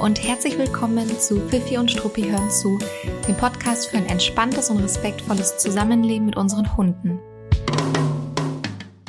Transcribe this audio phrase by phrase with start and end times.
[0.00, 2.78] und herzlich willkommen zu Pfiffi und Struppi hören zu,
[3.28, 7.18] dem Podcast für ein entspanntes und respektvolles Zusammenleben mit unseren Hunden.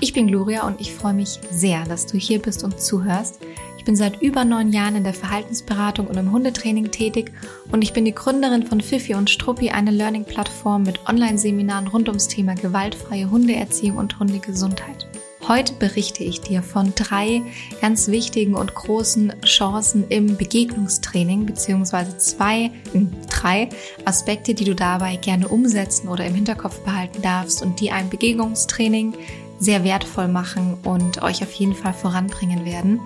[0.01, 3.39] Ich bin Gloria und ich freue mich sehr, dass du hier bist und zuhörst.
[3.77, 7.31] Ich bin seit über neun Jahren in der Verhaltensberatung und im Hundetraining tätig
[7.71, 12.27] und ich bin die Gründerin von Pfiffi und Struppi, eine Learning-Plattform mit Online-Seminaren rund ums
[12.27, 15.07] Thema gewaltfreie Hundeerziehung und Hundegesundheit.
[15.51, 17.41] Heute berichte ich dir von drei
[17.81, 23.67] ganz wichtigen und großen Chancen im Begegnungstraining, beziehungsweise zwei, hm, drei
[24.05, 29.13] Aspekte, die du dabei gerne umsetzen oder im Hinterkopf behalten darfst und die ein Begegnungstraining
[29.61, 32.99] sehr wertvoll machen und euch auf jeden Fall voranbringen werden.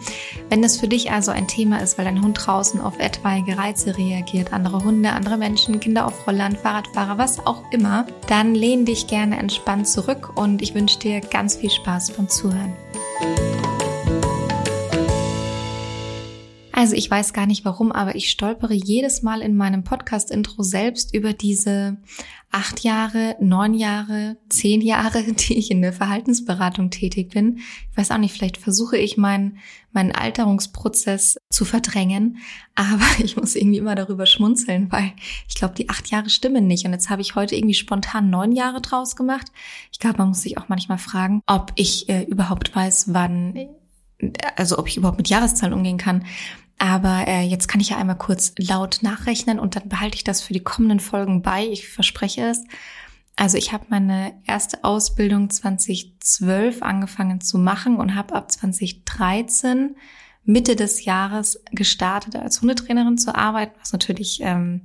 [0.49, 3.97] Wenn das für dich also ein Thema ist, weil dein Hund draußen auf etwaige Reize
[3.97, 9.07] reagiert, andere Hunde, andere Menschen, Kinder auf Rollern, Fahrradfahrer, was auch immer, dann lehn dich
[9.07, 12.73] gerne entspannt zurück und ich wünsche dir ganz viel Spaß beim Zuhören.
[16.77, 21.15] Also ich weiß gar nicht warum, aber ich stolpere jedes Mal in meinem Podcast-Intro selbst
[21.15, 21.95] über diese
[22.51, 27.59] acht Jahre, neun Jahre, zehn Jahre, die ich in der Verhaltensberatung tätig bin.
[27.91, 29.57] Ich weiß auch nicht, vielleicht versuche ich meinen,
[29.93, 32.39] meinen Alterungsprozess zu verdrängen,
[32.75, 35.13] aber ich muss irgendwie immer darüber schmunzeln, weil
[35.47, 36.85] ich glaube, die acht Jahre stimmen nicht.
[36.85, 39.47] Und jetzt habe ich heute irgendwie spontan neun Jahre draus gemacht.
[39.93, 43.69] Ich glaube, man muss sich auch manchmal fragen, ob ich äh, überhaupt weiß, wann
[44.55, 46.25] also ob ich überhaupt mit Jahreszahlen umgehen kann.
[46.77, 50.41] Aber äh, jetzt kann ich ja einmal kurz laut nachrechnen und dann behalte ich das
[50.41, 51.65] für die kommenden Folgen bei.
[51.65, 52.63] Ich verspreche es.
[53.37, 59.95] Also ich habe meine erste Ausbildung 2012 angefangen zu machen und habe ab 2013
[60.45, 64.81] Mitte des Jahres gestartet, als Hundetrainerin zu arbeiten, was natürlich ähm,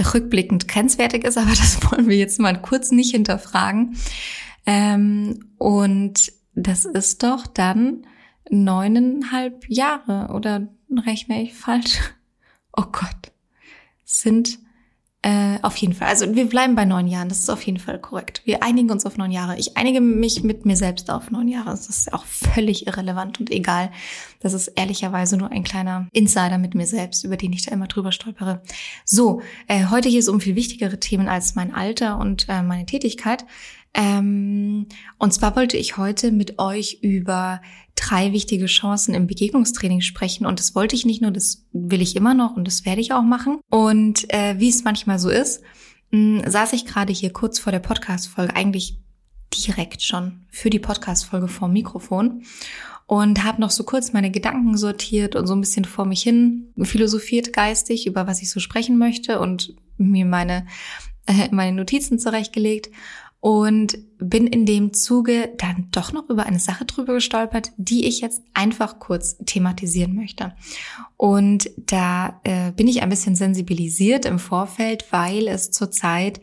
[0.00, 3.96] rückblickend grenzwertig ist, aber das wollen wir jetzt mal kurz nicht hinterfragen.
[4.66, 8.06] Ähm, und das ist doch dann
[8.50, 10.68] neuneinhalb Jahre oder
[11.06, 12.00] rechne ich falsch?
[12.76, 13.30] Oh Gott.
[14.04, 14.58] Sind
[15.24, 16.08] äh, auf jeden Fall.
[16.08, 17.30] Also wir bleiben bei neun Jahren.
[17.30, 18.42] Das ist auf jeden Fall korrekt.
[18.44, 19.56] Wir einigen uns auf neun Jahre.
[19.58, 21.70] Ich einige mich mit mir selbst auf neun Jahre.
[21.70, 23.90] Das ist auch völlig irrelevant und egal.
[24.40, 27.86] Das ist ehrlicherweise nur ein kleiner Insider mit mir selbst, über den ich da immer
[27.86, 28.60] drüber stolpere.
[29.06, 32.84] So, äh, heute hier es um viel wichtigere Themen als mein Alter und äh, meine
[32.84, 33.46] Tätigkeit.
[33.94, 37.62] Ähm, und zwar wollte ich heute mit euch über
[37.94, 40.46] drei wichtige Chancen im Begegnungstraining sprechen.
[40.46, 43.12] Und das wollte ich nicht nur, das will ich immer noch und das werde ich
[43.12, 43.60] auch machen.
[43.70, 45.62] Und äh, wie es manchmal so ist,
[46.10, 48.98] mh, hm, saß ich gerade hier kurz vor der Podcast-Folge, eigentlich
[49.54, 52.42] direkt schon für die Podcast-Folge vorm Mikrofon
[53.06, 56.72] und habe noch so kurz meine Gedanken sortiert und so ein bisschen vor mich hin
[56.82, 60.66] philosophiert geistig über was ich so sprechen möchte und mir meine
[61.26, 62.90] äh, meine Notizen zurechtgelegt
[63.44, 68.22] und bin in dem Zuge dann doch noch über eine Sache drüber gestolpert, die ich
[68.22, 70.54] jetzt einfach kurz thematisieren möchte.
[71.18, 76.40] Und da äh, bin ich ein bisschen sensibilisiert im Vorfeld, weil es zurzeit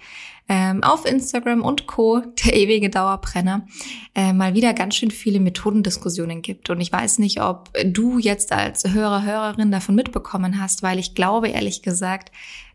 [0.48, 3.66] ähm, auf Instagram und Co., der ewige Dauerbrenner,
[4.14, 6.70] äh, mal wieder ganz schön viele Methodendiskussionen gibt.
[6.70, 11.16] Und ich weiß nicht, ob du jetzt als Hörer, Hörerin davon mitbekommen hast, weil ich
[11.16, 12.32] glaube ehrlich gesagt,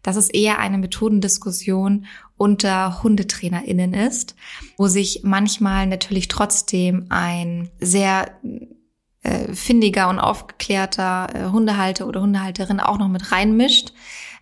[0.06, 2.06] dass es eher eine Methodendiskussion
[2.36, 4.36] unter HundetrainerInnen ist,
[4.76, 8.30] wo sich manchmal natürlich trotzdem ein sehr
[9.24, 13.92] äh, findiger und aufgeklärter äh, Hundehalter oder Hundehalterin auch noch mit reinmischt.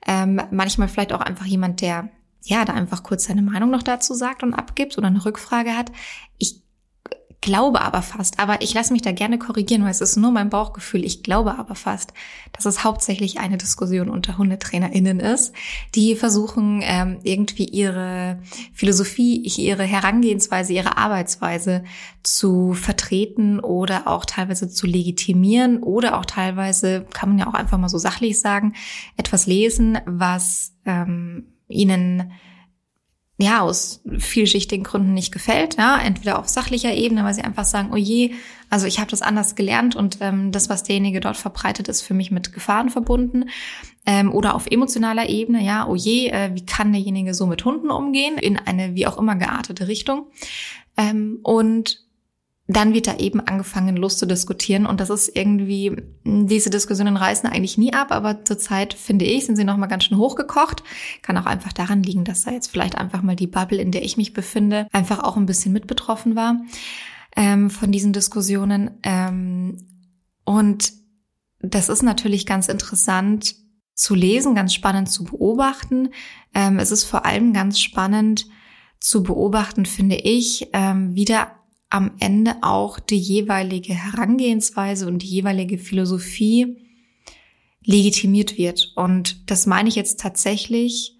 [0.06, 2.10] Ähm, manchmal vielleicht auch einfach jemand, der
[2.42, 5.90] ja, da einfach kurz seine Meinung noch dazu sagt und abgibt oder eine Rückfrage hat.
[6.36, 6.63] Ich
[7.44, 10.48] glaube aber fast, aber ich lasse mich da gerne korrigieren, weil es ist nur mein
[10.48, 11.04] Bauchgefühl.
[11.04, 12.14] Ich glaube aber fast,
[12.52, 15.52] dass es hauptsächlich eine Diskussion unter HundetrainerInnen ist,
[15.94, 18.40] die versuchen, ähm, irgendwie ihre
[18.72, 21.84] Philosophie, ihre Herangehensweise, ihre Arbeitsweise
[22.22, 27.76] zu vertreten oder auch teilweise zu legitimieren oder auch teilweise, kann man ja auch einfach
[27.76, 28.72] mal so sachlich sagen,
[29.18, 32.32] etwas lesen, was ähm, ihnen
[33.36, 37.90] ja aus vielschichtigen Gründen nicht gefällt, ja, entweder auf sachlicher Ebene, weil sie einfach sagen,
[37.92, 38.32] oh je,
[38.70, 42.14] also ich habe das anders gelernt und ähm, das, was derjenige dort verbreitet, ist für
[42.14, 43.46] mich mit Gefahren verbunden,
[44.06, 47.90] ähm, oder auf emotionaler Ebene, ja, oh je, äh, wie kann derjenige so mit Hunden
[47.90, 48.36] umgehen?
[48.38, 50.26] In eine wie auch immer geartete Richtung.
[50.96, 52.03] Ähm, und
[52.66, 54.86] dann wird da eben angefangen, Lust zu diskutieren.
[54.86, 59.56] Und das ist irgendwie, diese Diskussionen reißen eigentlich nie ab, aber zurzeit, finde ich, sind
[59.56, 60.82] sie nochmal ganz schön hochgekocht.
[61.20, 64.02] Kann auch einfach daran liegen, dass da jetzt vielleicht einfach mal die Bubble, in der
[64.02, 66.56] ich mich befinde, einfach auch ein bisschen mit betroffen war
[67.36, 68.92] ähm, von diesen Diskussionen.
[69.02, 69.76] Ähm,
[70.44, 70.92] und
[71.60, 73.56] das ist natürlich ganz interessant
[73.94, 76.10] zu lesen, ganz spannend zu beobachten.
[76.54, 78.46] Ähm, es ist vor allem ganz spannend
[79.00, 81.52] zu beobachten, finde ich, ähm, wieder
[81.94, 86.76] am Ende auch die jeweilige Herangehensweise und die jeweilige Philosophie
[87.84, 88.92] legitimiert wird.
[88.96, 91.16] Und das meine ich jetzt tatsächlich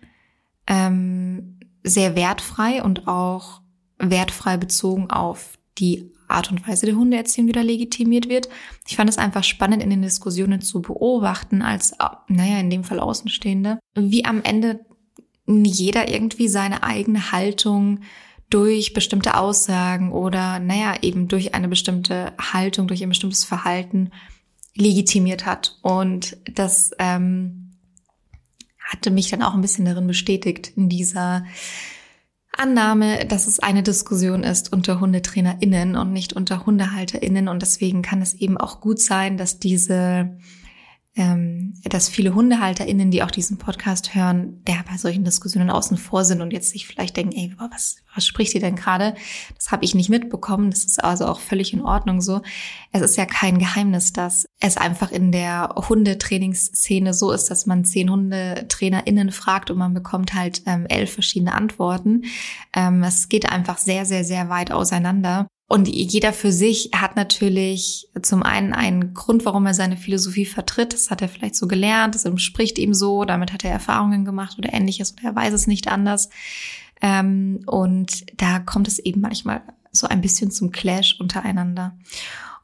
[0.66, 3.60] ähm, sehr wertfrei und auch
[3.98, 8.48] wertfrei bezogen auf die Art und Weise der Hundeerziehung wieder legitimiert wird.
[8.88, 11.94] Ich fand es einfach spannend in den Diskussionen zu beobachten, als,
[12.26, 14.80] naja, in dem Fall Außenstehende, wie am Ende
[15.46, 18.00] jeder irgendwie seine eigene Haltung
[18.50, 24.10] durch bestimmte Aussagen oder, naja, eben durch eine bestimmte Haltung, durch ein bestimmtes Verhalten
[24.74, 25.78] legitimiert hat.
[25.82, 27.72] Und das ähm,
[28.84, 31.44] hatte mich dann auch ein bisschen darin bestätigt, in dieser
[32.56, 37.48] Annahme, dass es eine Diskussion ist unter HundetrainerInnen und nicht unter HundehalterInnen.
[37.48, 40.38] Und deswegen kann es eben auch gut sein, dass diese
[41.16, 46.24] ähm, dass viele HundehalterInnen, die auch diesen Podcast hören, der bei solchen Diskussionen außen vor
[46.24, 49.14] sind und jetzt sich vielleicht denken, ey, was, was spricht ihr denn gerade?
[49.54, 50.70] Das habe ich nicht mitbekommen.
[50.70, 52.42] Das ist also auch völlig in Ordnung so.
[52.90, 57.84] Es ist ja kein Geheimnis, dass es einfach in der Hundetrainingsszene so ist, dass man
[57.84, 62.22] zehn HundetrainerInnen fragt und man bekommt halt ähm, elf verschiedene Antworten.
[62.74, 65.46] Ähm, es geht einfach sehr, sehr, sehr weit auseinander.
[65.66, 70.92] Und jeder für sich hat natürlich zum einen einen Grund, warum er seine Philosophie vertritt.
[70.92, 74.58] Das hat er vielleicht so gelernt, das entspricht ihm so, damit hat er Erfahrungen gemacht
[74.58, 76.28] oder ähnliches oder er weiß es nicht anders.
[77.00, 81.96] Ähm, und da kommt es eben manchmal so ein bisschen zum Clash untereinander.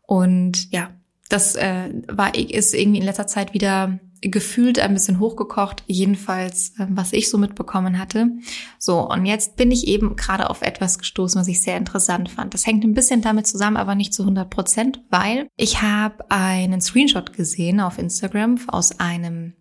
[0.03, 0.91] Und ja,
[1.29, 6.91] das äh, war ist irgendwie in letzter Zeit wieder gefühlt ein bisschen hochgekocht, jedenfalls, ähm,
[6.91, 8.31] was ich so mitbekommen hatte.
[8.79, 12.53] So, und jetzt bin ich eben gerade auf etwas gestoßen, was ich sehr interessant fand.
[12.55, 16.81] Das hängt ein bisschen damit zusammen, aber nicht zu 100 Prozent, weil ich habe einen
[16.81, 19.55] Screenshot gesehen auf Instagram aus einem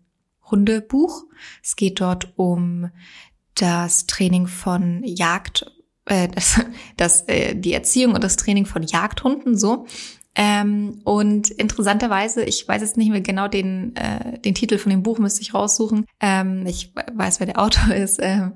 [0.43, 1.23] Hundebuch.
[1.63, 2.89] Es geht dort um
[3.55, 5.71] das Training von Jagd,
[6.05, 6.59] äh, das,
[6.97, 9.85] das, äh, die Erziehung und das Training von Jagdhunden, so.
[10.41, 15.03] Ähm, und interessanterweise, ich weiß jetzt nicht mehr genau den, äh, den Titel von dem
[15.03, 16.05] Buch, müsste ich raussuchen.
[16.21, 18.19] Ähm, ich weiß, wer der Autor ist.
[18.21, 18.53] Ähm,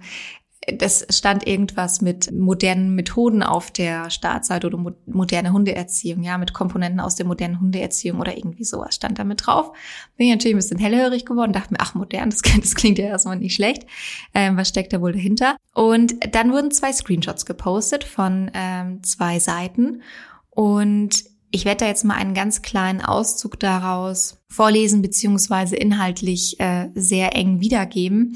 [0.78, 6.54] das stand irgendwas mit modernen Methoden auf der Startseite oder mo moderne Hundeerziehung, ja, mit
[6.54, 9.74] Komponenten aus der modernen Hundeerziehung oder irgendwie sowas stand da mit drauf.
[10.16, 13.08] Bin ich natürlich ein bisschen hellhörig geworden, dachte mir, ach, modern, das, das klingt ja
[13.08, 13.86] erstmal nicht schlecht.
[14.34, 15.58] Ähm, was steckt da wohl dahinter?
[15.74, 20.02] Und dann wurden zwei Screenshots gepostet von ähm, zwei Seiten
[20.50, 26.90] und ich werde da jetzt mal einen ganz kleinen Auszug daraus vorlesen beziehungsweise inhaltlich äh,
[26.96, 28.34] sehr eng wiedergeben,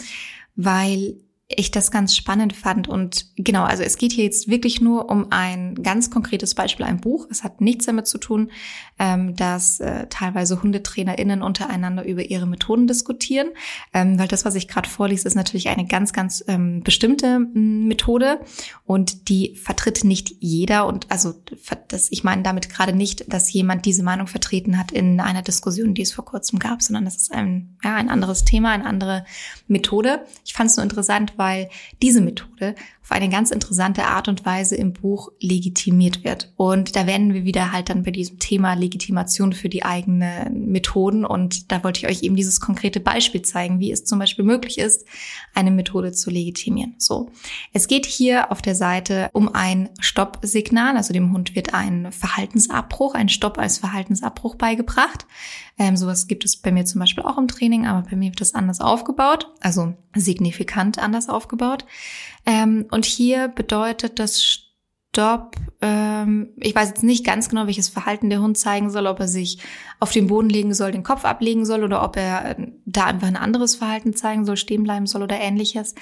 [0.56, 1.18] weil
[1.50, 2.90] ich das ganz spannend fand.
[2.90, 7.00] Und genau, also es geht hier jetzt wirklich nur um ein ganz konkretes Beispiel, ein
[7.00, 7.26] Buch.
[7.32, 8.52] Es hat nichts damit zu tun,
[9.00, 13.48] ähm, dass äh, teilweise HundetrainerInnen untereinander über ihre Methoden diskutieren,
[13.94, 18.42] ähm, weil das, was ich gerade vorlese, ist natürlich eine ganz, ganz ähm, bestimmte Methode
[18.84, 20.86] und die vertritt nicht jeder.
[20.86, 21.34] Und also
[21.88, 25.94] das, ich meine damit gerade nicht, dass jemand diese Meinung vertreten hat in einer Diskussion,
[25.94, 29.24] die es vor kurzem gab, sondern das ist ein, ja, ein anderes Thema, eine andere
[29.70, 30.26] Methode.
[30.44, 31.70] Ich fand es nur interessant, weil
[32.02, 32.76] diese Methode
[33.08, 36.52] auf eine ganz interessante Art und Weise im Buch legitimiert wird.
[36.58, 41.24] Und da werden wir wieder halt dann bei diesem Thema Legitimation für die eigenen Methoden.
[41.24, 44.78] Und da wollte ich euch eben dieses konkrete Beispiel zeigen, wie es zum Beispiel möglich
[44.78, 45.08] ist,
[45.54, 46.96] eine Methode zu legitimieren.
[46.98, 47.32] So.
[47.72, 50.98] Es geht hier auf der Seite um ein Stoppsignal.
[50.98, 55.26] Also dem Hund wird ein Verhaltensabbruch, ein Stopp als Verhaltensabbruch beigebracht.
[55.80, 58.42] Ähm, sowas gibt es bei mir zum Beispiel auch im Training, aber bei mir wird
[58.42, 61.86] das anders aufgebaut, also signifikant anders aufgebaut.
[62.46, 64.42] Ähm, und hier bedeutet das
[65.18, 69.20] Stopp, ähm, ich weiß jetzt nicht ganz genau, welches Verhalten der Hund zeigen soll, ob
[69.20, 69.60] er sich
[70.00, 73.28] auf den Boden legen soll, den Kopf ablegen soll oder ob er äh, da einfach
[73.28, 75.96] ein anderes Verhalten zeigen soll, stehen bleiben soll oder ähnliches.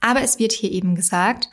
[0.00, 1.48] Aber es wird hier eben gesagt,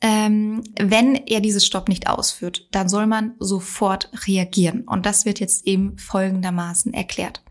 [0.00, 4.82] ähm, wenn er dieses Stopp nicht ausführt, dann soll man sofort reagieren.
[4.82, 7.42] Und das wird jetzt eben folgendermaßen erklärt.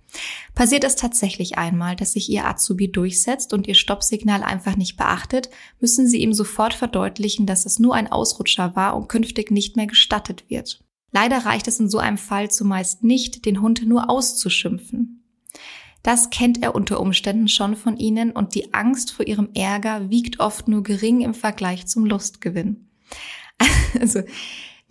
[0.55, 5.49] Passiert es tatsächlich einmal, dass sich Ihr Azubi durchsetzt und Ihr Stoppsignal einfach nicht beachtet,
[5.79, 9.87] müssen Sie ihm sofort verdeutlichen, dass es nur ein Ausrutscher war und künftig nicht mehr
[9.87, 10.83] gestattet wird.
[11.11, 15.23] Leider reicht es in so einem Fall zumeist nicht, den Hund nur auszuschimpfen.
[16.03, 20.39] Das kennt er unter Umständen schon von Ihnen und die Angst vor Ihrem Ärger wiegt
[20.39, 22.87] oft nur gering im Vergleich zum Lustgewinn.
[23.99, 24.21] Also,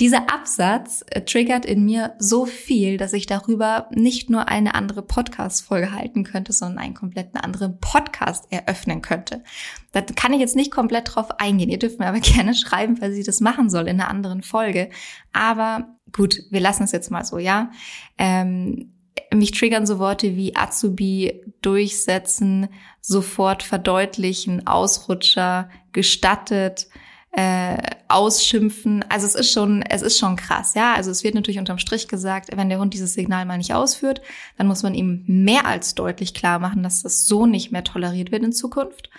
[0.01, 5.03] dieser Absatz äh, triggert in mir so viel, dass ich darüber nicht nur eine andere
[5.03, 9.45] Podcast-Folge halten könnte, sondern einen kompletten anderen Podcast eröffnen könnte.
[9.93, 11.69] Da kann ich jetzt nicht komplett drauf eingehen.
[11.69, 14.89] Ihr dürft mir aber gerne schreiben, weil sie das machen soll in einer anderen Folge.
[15.33, 17.71] Aber gut, wir lassen es jetzt mal so, ja.
[18.17, 18.95] Ähm,
[19.35, 22.69] mich triggern so Worte wie Azubi, durchsetzen,
[23.01, 26.89] sofort verdeutlichen, Ausrutscher, gestattet,
[27.33, 27.77] äh,
[28.09, 29.05] ausschimpfen.
[29.09, 30.95] Also es ist schon, es ist schon krass, ja.
[30.95, 34.21] Also es wird natürlich unterm Strich gesagt, wenn der Hund dieses Signal mal nicht ausführt,
[34.59, 38.33] dann muss man ihm mehr als deutlich klar machen, dass das so nicht mehr toleriert
[38.33, 39.11] wird in Zukunft.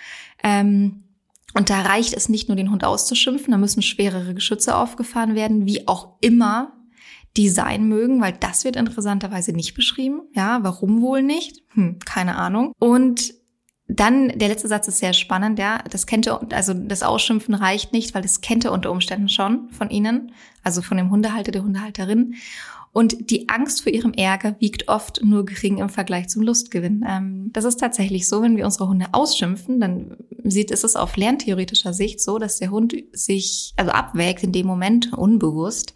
[0.44, 1.04] Ähm,
[1.54, 5.66] und da reicht es nicht nur, den Hund auszuschimpfen, da müssen schwerere Geschütze aufgefahren werden,
[5.66, 6.74] wie auch immer
[7.38, 10.22] die sein mögen, weil das wird interessanterweise nicht beschrieben.
[10.34, 11.64] Ja, warum wohl nicht?
[11.70, 12.74] Hm, keine Ahnung.
[12.78, 13.34] Und
[13.96, 15.80] dann, der letzte Satz ist sehr spannend, ja.
[15.90, 19.70] Das kennt er, also das Ausschimpfen reicht nicht, weil das kennt er unter Umständen schon
[19.72, 20.32] von Ihnen,
[20.64, 22.36] also von dem Hundehalter, der Hundehalterin.
[22.94, 27.06] Und die Angst vor ihrem Ärger wiegt oft nur gering im Vergleich zum Lustgewinn.
[27.08, 31.16] Ähm, das ist tatsächlich so, wenn wir unsere Hunde ausschimpfen, dann sieht es es auf
[31.16, 35.94] lerntheoretischer Sicht so, dass der Hund sich, also abwägt in dem Moment unbewusst,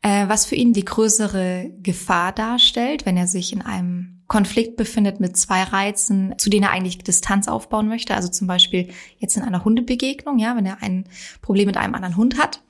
[0.00, 5.20] äh, was für ihn die größere Gefahr darstellt, wenn er sich in einem Konflikt befindet
[5.20, 8.14] mit zwei Reizen, zu denen er eigentlich Distanz aufbauen möchte.
[8.14, 11.04] Also zum Beispiel jetzt in einer Hundebegegnung, ja, wenn er ein
[11.42, 12.62] Problem mit einem anderen Hund hat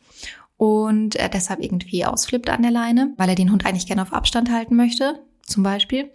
[0.57, 4.12] und er deshalb irgendwie ausflippt an der Leine, weil er den Hund eigentlich gerne auf
[4.12, 6.11] Abstand halten möchte, zum Beispiel.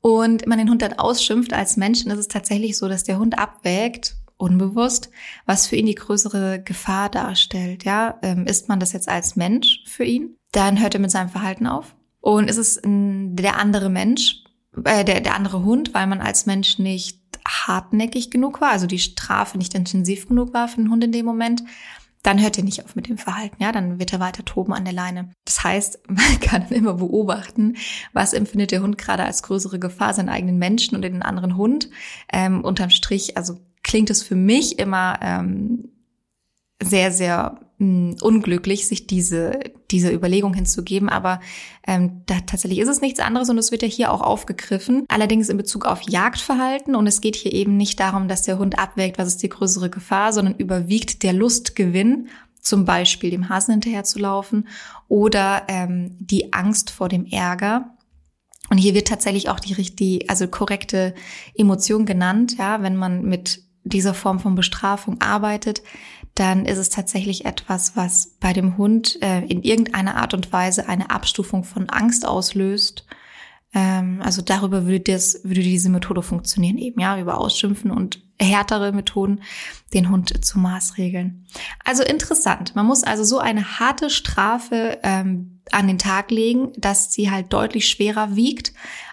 [0.00, 3.18] Und man den Hund dann ausschimpft als Mensch, dann ist es tatsächlich so, dass der
[3.18, 5.10] Hund abwägt, unbewusst,
[5.44, 7.82] was für ihn die größere Gefahr darstellt.
[7.82, 10.36] Ja, ähm, ist man das jetzt als Mensch für ihn?
[10.52, 11.96] Dann hört er mit seinem Verhalten auf.
[12.20, 14.44] Und ist es der andere Mensch,
[14.84, 18.98] äh, der, der andere Hund, weil man als Mensch nicht hartnäckig genug war, also die
[18.98, 21.62] Strafe nicht intensiv genug war für den Hund in dem Moment,
[22.22, 24.84] dann hört er nicht auf mit dem Verhalten, ja, dann wird er weiter toben an
[24.84, 25.30] der Leine.
[25.44, 27.76] Das heißt, man kann immer beobachten,
[28.12, 31.88] was empfindet der Hund gerade als größere Gefahr, seinen eigenen Menschen und den anderen Hund.
[32.32, 35.90] Ähm, unterm Strich, also klingt es für mich immer ähm,
[36.82, 39.58] sehr, sehr mh, hm, unglücklich, sich diese,
[39.90, 41.08] diese Überlegung hinzugeben.
[41.08, 41.40] Aber
[41.86, 45.04] ähm, da tatsächlich ist es nichts anderes und es wird ja hier auch aufgegriffen.
[45.08, 46.94] Allerdings in Bezug auf Jagdverhalten.
[46.94, 49.90] Und es geht hier eben nicht darum, dass der Hund abwägt, was ist die größere
[49.90, 52.28] Gefahr, sondern überwiegt der Lustgewinn,
[52.60, 54.68] zum Beispiel dem Hasen hinterherzulaufen
[55.08, 57.94] oder ähm, die Angst vor dem Ärger.
[58.70, 61.14] Und hier wird tatsächlich auch die, die also korrekte
[61.54, 65.82] Emotion genannt, ja, wenn man mit dieser Form von Bestrafung arbeitet,
[66.38, 70.88] dann ist es tatsächlich etwas, was bei dem Hund äh, in irgendeiner Art und Weise
[70.88, 73.06] eine Abstufung von Angst auslöst.
[73.74, 78.92] Ähm, also darüber würde, das, würde diese Methode funktionieren, eben ja, über Ausschimpfen und härtere
[78.92, 79.42] Methoden
[79.92, 81.46] den Hund zu maßregeln.
[81.84, 82.76] Also interessant.
[82.76, 87.52] Man muss also so eine harte Strafe ähm, an den Tag legen, dass sie halt
[87.52, 88.72] deutlich schwerer wiegt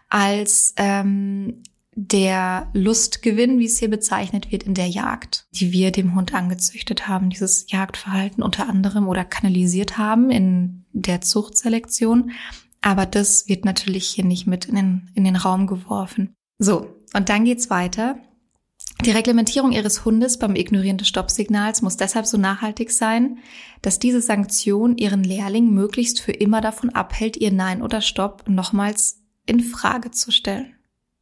[0.10, 1.63] als ähm,
[1.96, 7.08] der Lustgewinn, wie es hier bezeichnet wird, in der Jagd, die wir dem Hund angezüchtet
[7.08, 12.32] haben, dieses Jagdverhalten unter anderem oder kanalisiert haben in der Zuchtselektion.
[12.82, 16.36] Aber das wird natürlich hier nicht mit in den, in den Raum geworfen.
[16.60, 18.18] So, und dann geht's weiter.
[19.06, 23.40] Die Reglementierung Ihres Hundes beim Ignorieren des Stoppsignals muss deshalb so nachhaltig sein,
[23.82, 29.22] dass diese Sanktion Ihren Lehrling möglichst für immer davon abhält, Ihr Nein oder Stopp nochmals
[29.46, 30.75] in Frage zu stellen.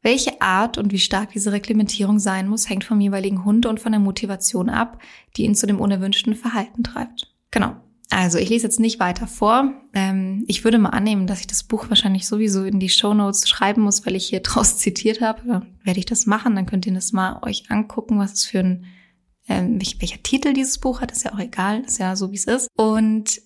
[0.04, 3.94] Welche Art und wie stark diese Reglementierung sein muss, hängt vom jeweiligen Hund und von
[3.94, 5.02] der Motivation ab,
[5.36, 7.34] die ihn zu dem unerwünschten Verhalten treibt.
[7.52, 7.76] Genau.
[8.10, 9.74] Also ich lese jetzt nicht weiter vor.
[9.94, 13.50] Ähm, ich würde mal annehmen, dass ich das Buch wahrscheinlich sowieso in die Show Notes
[13.50, 15.66] schreiben muss, weil ich hier draus zitiert habe.
[15.84, 16.56] Werde ich das machen.
[16.56, 18.86] Dann könnt ihr das mal euch angucken, was es für ein
[19.48, 22.46] ähm, welcher Titel dieses Buch hat, ist ja auch egal, ist ja so wie es
[22.46, 22.70] ist.
[22.76, 23.42] Und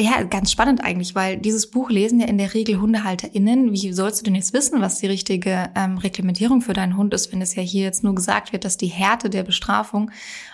[0.00, 3.72] ja, ganz spannend eigentlich, weil dieses Buch lesen ja in der Regel HundehalterInnen.
[3.72, 7.32] Wie sollst du denn jetzt wissen, was die richtige ähm, Reglementierung für deinen Hund ist,
[7.32, 10.10] wenn es ja hier jetzt nur gesagt wird, dass die Härte der Bestrafung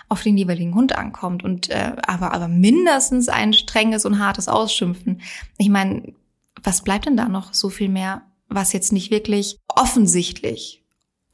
[0.09, 5.21] auf den jeweiligen Hund ankommt und äh, aber, aber mindestens ein strenges und hartes Ausschimpfen.
[5.57, 6.13] Ich meine,
[6.61, 10.83] was bleibt denn da noch so viel mehr, was jetzt nicht wirklich offensichtlich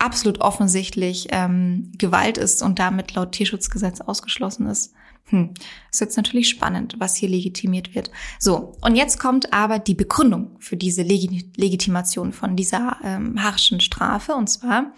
[0.04, 4.94] absolut offensichtlich ähm, Gewalt ist und damit laut Tierschutzgesetz ausgeschlossen ist.
[5.28, 5.54] Hm,
[5.90, 8.12] ist jetzt natürlich spannend, was hier legitimiert wird.
[8.40, 13.80] So, und jetzt kommt aber die Begründung für diese Legi Legitimation von dieser ähm, harschen
[13.80, 14.34] Strafe.
[14.36, 14.94] Und zwar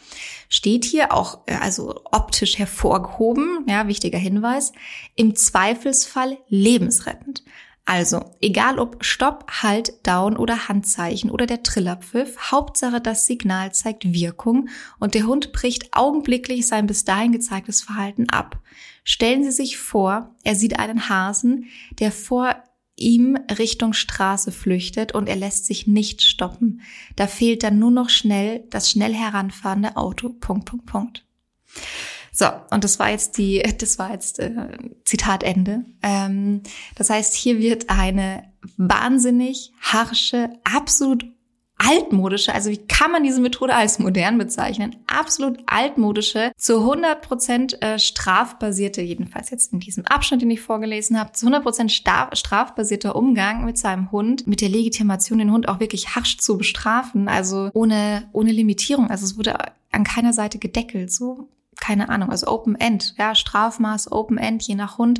[0.50, 4.74] steht hier auch, äh, also optisch hervorgehoben, ja, wichtiger Hinweis,
[5.16, 7.44] im Zweifelsfall lebensrettend.
[7.88, 14.12] Also, egal ob Stopp, Halt, Down oder Handzeichen oder der Trillerpfiff, Hauptsache das Signal zeigt
[14.12, 18.60] Wirkung und der Hund bricht augenblicklich sein bis dahin gezeigtes Verhalten ab.
[19.06, 21.68] Stellen Sie sich vor, er sieht einen Hasen,
[22.00, 22.56] der vor
[22.98, 26.82] ihm Richtung Straße flüchtet und er lässt sich nicht stoppen.
[27.16, 30.30] Da fehlt dann nur noch schnell das schnell heranfahrende Auto.
[30.30, 31.26] Punkt, Punkt, Punkt.
[32.32, 34.52] So, und das war jetzt die, das war jetzt äh,
[35.04, 35.86] Zitatende.
[36.02, 36.62] Ähm,
[36.96, 41.26] das heißt, hier wird eine wahnsinnig harsche, absolut
[41.78, 44.96] altmodische, also wie kann man diese Methode als modern bezeichnen?
[45.08, 51.20] Absolut altmodische, zu 100 Prozent äh, strafbasierte, jedenfalls jetzt in diesem Abschnitt, den ich vorgelesen
[51.20, 55.80] habe, zu 100 Prozent strafbasierter Umgang mit seinem Hund, mit der Legitimation, den Hund auch
[55.80, 59.10] wirklich harsch zu bestrafen, also ohne, ohne Limitierung.
[59.10, 59.58] Also es wurde
[59.92, 64.76] an keiner Seite gedeckelt, so keine Ahnung, also Open End, ja, Strafmaß Open End, je
[64.76, 65.20] nach Hund,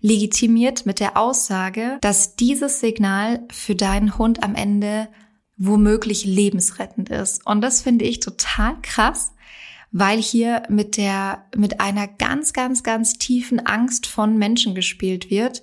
[0.00, 5.08] legitimiert mit der Aussage, dass dieses Signal für deinen Hund am Ende
[5.56, 7.46] womöglich lebensrettend ist.
[7.46, 9.34] Und das finde ich total krass,
[9.92, 15.62] weil hier mit der, mit einer ganz, ganz, ganz tiefen Angst von Menschen gespielt wird.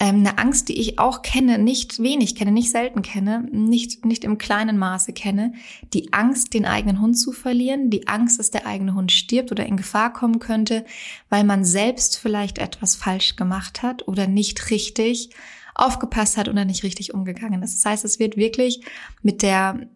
[0.00, 4.24] Ähm, eine Angst, die ich auch kenne, nicht wenig kenne, nicht selten kenne, nicht, nicht
[4.24, 5.52] im kleinen Maße kenne.
[5.92, 9.66] Die Angst, den eigenen Hund zu verlieren, die Angst, dass der eigene Hund stirbt oder
[9.66, 10.84] in Gefahr kommen könnte,
[11.28, 15.30] weil man selbst vielleicht etwas falsch gemacht hat oder nicht richtig
[15.78, 17.76] aufgepasst hat oder nicht richtig umgegangen ist.
[17.76, 18.84] Das heißt, es wird wirklich
[19.22, 19.88] mit der,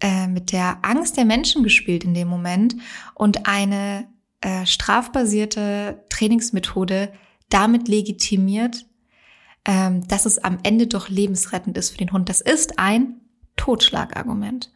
[0.00, 2.76] äh, mit der Angst der Menschen gespielt in dem Moment
[3.14, 4.08] und eine
[4.40, 7.12] äh, strafbasierte Trainingsmethode
[7.48, 8.86] damit legitimiert,
[9.64, 12.28] ähm, dass es am Ende doch lebensrettend ist für den Hund.
[12.28, 13.20] Das ist ein
[13.56, 14.72] Totschlagargument.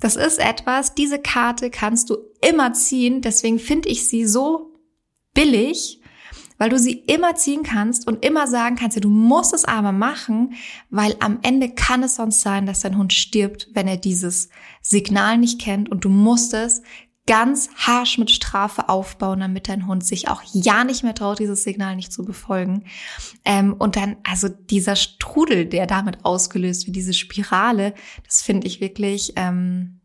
[0.00, 2.16] Das ist etwas, diese Karte kannst du
[2.46, 4.72] immer ziehen, deswegen finde ich sie so
[5.32, 6.00] billig,
[6.58, 9.92] weil du sie immer ziehen kannst und immer sagen kannst, ja, du musst es aber
[9.92, 10.54] machen,
[10.90, 14.48] weil am Ende kann es sonst sein, dass dein Hund stirbt, wenn er dieses
[14.80, 16.82] Signal nicht kennt und du musst es
[17.26, 21.62] ganz harsch mit Strafe aufbauen, damit dein Hund sich auch ja nicht mehr traut, dieses
[21.62, 22.84] Signal nicht zu befolgen.
[23.46, 27.94] Ähm, und dann, also dieser Strudel, der damit ausgelöst wird, diese Spirale,
[28.24, 30.00] das finde ich wirklich ähm,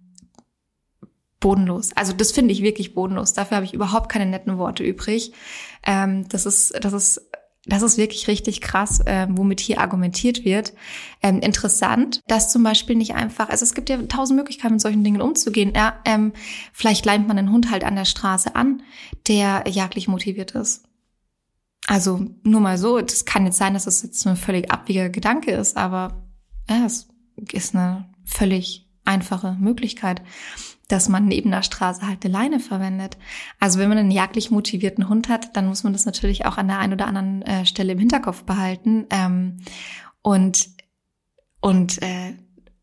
[1.40, 1.92] bodenlos.
[1.96, 3.34] Also das finde ich wirklich bodenlos.
[3.34, 5.34] Dafür habe ich überhaupt keine netten Worte übrig.
[5.86, 7.30] Ähm, das ist, das ist
[7.66, 10.74] das ist wirklich richtig krass, äh, womit hier argumentiert wird.
[11.22, 15.04] Ähm, interessant, dass zum Beispiel nicht einfach, also es gibt ja tausend Möglichkeiten, mit solchen
[15.04, 15.74] Dingen umzugehen.
[15.76, 16.34] Ja, ähm,
[16.74, 18.82] vielleicht leint man einen Hund halt an der Straße an,
[19.28, 20.86] der jagdlich motiviert ist.
[21.86, 25.52] Also nur mal so, das kann jetzt sein, dass das jetzt ein völlig abwegiger Gedanke
[25.52, 26.24] ist, aber
[26.70, 27.08] ja, es
[27.52, 30.22] ist eine völlig einfache Möglichkeit
[30.90, 33.18] dass man neben der Straße halt eine Leine verwendet.
[33.60, 36.68] Also wenn man einen jagdlich motivierten Hund hat, dann muss man das natürlich auch an
[36.68, 39.06] der einen oder anderen äh, Stelle im Hinterkopf behalten.
[39.12, 39.58] Ähm,
[40.22, 40.68] und
[41.62, 42.34] und äh,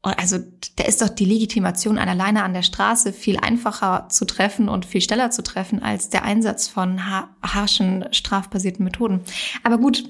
[0.02, 0.38] also
[0.76, 4.86] da ist doch die Legitimation einer Leine an der Straße viel einfacher zu treffen und
[4.86, 7.00] viel schneller zu treffen als der Einsatz von
[7.42, 9.22] harschen strafbasierten Methoden.
[9.64, 10.08] Aber gut,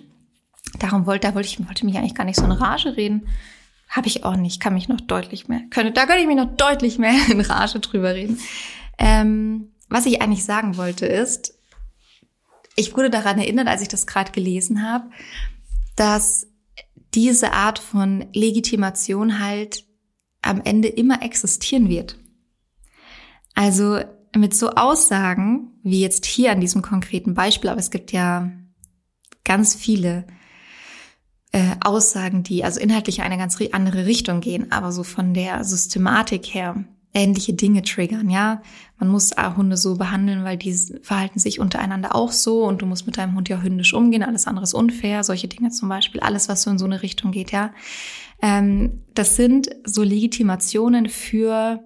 [0.78, 3.26] darum wollte, da wollte ich wollte mich eigentlich gar nicht so in Rage reden.
[3.88, 6.56] Habe ich auch nicht, kann mich noch deutlich mehr, könnte, da könnte ich mich noch
[6.56, 8.38] deutlich mehr in Rage drüber reden.
[8.98, 11.54] Ähm, was ich eigentlich sagen wollte ist,
[12.76, 15.08] ich wurde daran erinnert, als ich das gerade gelesen habe,
[15.96, 16.46] dass
[17.14, 19.86] diese Art von Legitimation halt
[20.42, 22.18] am Ende immer existieren wird.
[23.54, 24.00] Also
[24.36, 28.52] mit so Aussagen, wie jetzt hier an diesem konkreten Beispiel, aber es gibt ja
[29.44, 30.26] ganz viele,
[31.56, 36.44] äh, Aussagen, die also inhaltlich eine ganz andere Richtung gehen, aber so von der Systematik
[36.52, 38.60] her ähnliche Dinge triggern, ja.
[38.98, 43.06] Man muss Hunde so behandeln, weil die verhalten sich untereinander auch so und du musst
[43.06, 46.50] mit deinem Hund ja hündisch umgehen, alles andere ist unfair, solche Dinge zum Beispiel, alles,
[46.50, 47.72] was so in so eine Richtung geht, ja.
[48.42, 51.80] Ähm, das sind so Legitimationen für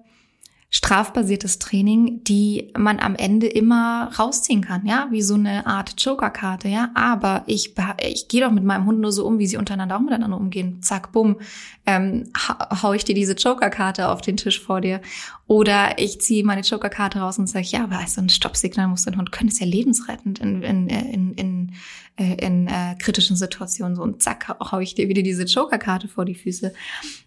[0.73, 6.69] strafbasiertes Training, die man am Ende immer rausziehen kann, ja, wie so eine Art Jokerkarte,
[6.69, 6.91] ja.
[6.95, 10.01] Aber ich, ich gehe doch mit meinem Hund nur so um, wie sie untereinander auch
[10.01, 10.81] miteinander umgehen.
[10.81, 11.41] Zack, bumm,
[11.85, 12.31] ähm,
[12.81, 15.01] hau ich dir diese Jokerkarte auf den Tisch vor dir.
[15.45, 19.17] Oder ich ziehe meine Jokerkarte raus und sage, ja, aber also ein Stoppsignal muss dein
[19.17, 21.71] Hund können, ist ja lebensrettend in, in, in, in,
[22.15, 23.97] in, in äh, kritischen Situationen.
[23.97, 26.73] So und zack, hau ich dir wieder diese Jokerkarte vor die Füße.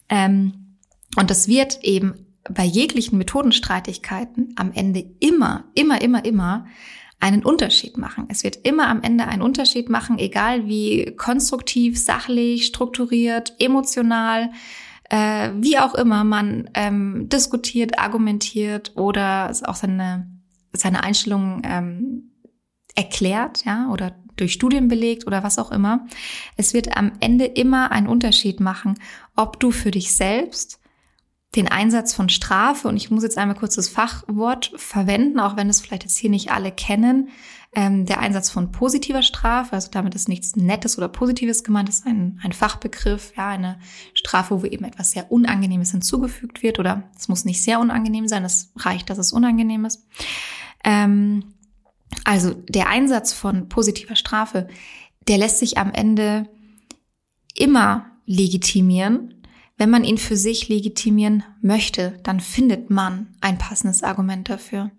[0.08, 0.78] Ähm,
[1.16, 2.14] und das wird eben
[2.50, 6.66] bei jeglichen Methodenstreitigkeiten am Ende immer, immer, immer, immer
[7.20, 8.26] einen Unterschied machen.
[8.28, 14.50] Es wird immer am Ende einen Unterschied machen, egal wie konstruktiv, sachlich, strukturiert, emotional,
[15.08, 20.30] äh, wie auch immer man ähm, diskutiert, argumentiert oder auch seine,
[20.72, 22.30] seine Einstellungen ähm,
[22.94, 26.06] erklärt, ja, oder durch Studien belegt oder was auch immer.
[26.56, 28.94] Es wird am Ende immer einen Unterschied machen,
[29.36, 30.80] ob du für dich selbst
[31.54, 35.68] den Einsatz von Strafe, und ich muss jetzt einmal kurz das Fachwort verwenden, auch wenn
[35.68, 37.28] es vielleicht jetzt hier nicht alle kennen,
[37.76, 42.06] ähm, der Einsatz von positiver Strafe, also damit ist nichts Nettes oder Positives gemeint, ist
[42.06, 43.78] ein, ein Fachbegriff, ja, eine
[44.14, 48.44] Strafe, wo eben etwas sehr Unangenehmes hinzugefügt wird, oder es muss nicht sehr unangenehm sein,
[48.44, 50.06] es reicht, dass es unangenehm ist.
[50.84, 51.54] Ähm,
[52.24, 54.68] also der Einsatz von positiver Strafe,
[55.26, 56.48] der lässt sich am Ende
[57.54, 59.42] immer legitimieren,
[59.76, 64.90] wenn man ihn für sich legitimieren möchte, dann findet man ein passendes Argument dafür.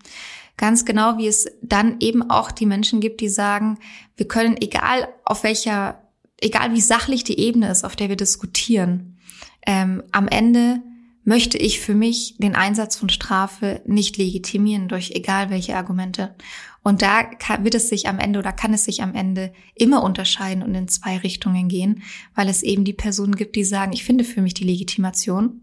[0.58, 3.78] Ganz genau wie es dann eben auch die Menschen gibt, die sagen,
[4.16, 6.02] wir können, egal auf welcher,
[6.42, 9.18] egal wie sachlich die Ebene ist, auf der wir diskutieren,
[9.66, 10.82] ähm, am Ende
[11.26, 16.36] möchte ich für mich den Einsatz von Strafe nicht legitimieren durch egal welche Argumente.
[16.84, 20.04] Und da kann, wird es sich am Ende oder kann es sich am Ende immer
[20.04, 22.04] unterscheiden und in zwei Richtungen gehen,
[22.36, 25.62] weil es eben die Personen gibt, die sagen, ich finde für mich die Legitimation,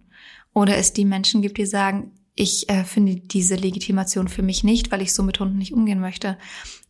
[0.55, 4.91] oder es die Menschen gibt, die sagen, ich äh, finde diese Legitimation für mich nicht,
[4.91, 6.39] weil ich so mit Hunden nicht umgehen möchte.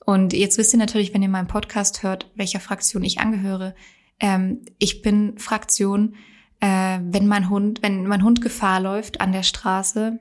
[0.04, 3.74] Und jetzt wisst ihr natürlich, wenn ihr meinen Podcast hört, welcher Fraktion ich angehöre.
[4.20, 6.14] Ähm, ich bin Fraktion,
[6.62, 10.20] äh, wenn mein Hund, wenn mein Hund Gefahr läuft, an der Straße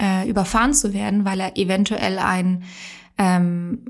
[0.00, 2.62] äh, überfahren zu werden, weil er eventuell ein
[3.18, 3.84] ähm,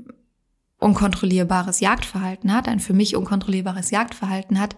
[0.79, 4.75] unkontrollierbares Jagdverhalten hat, ein für mich unkontrollierbares Jagdverhalten hat,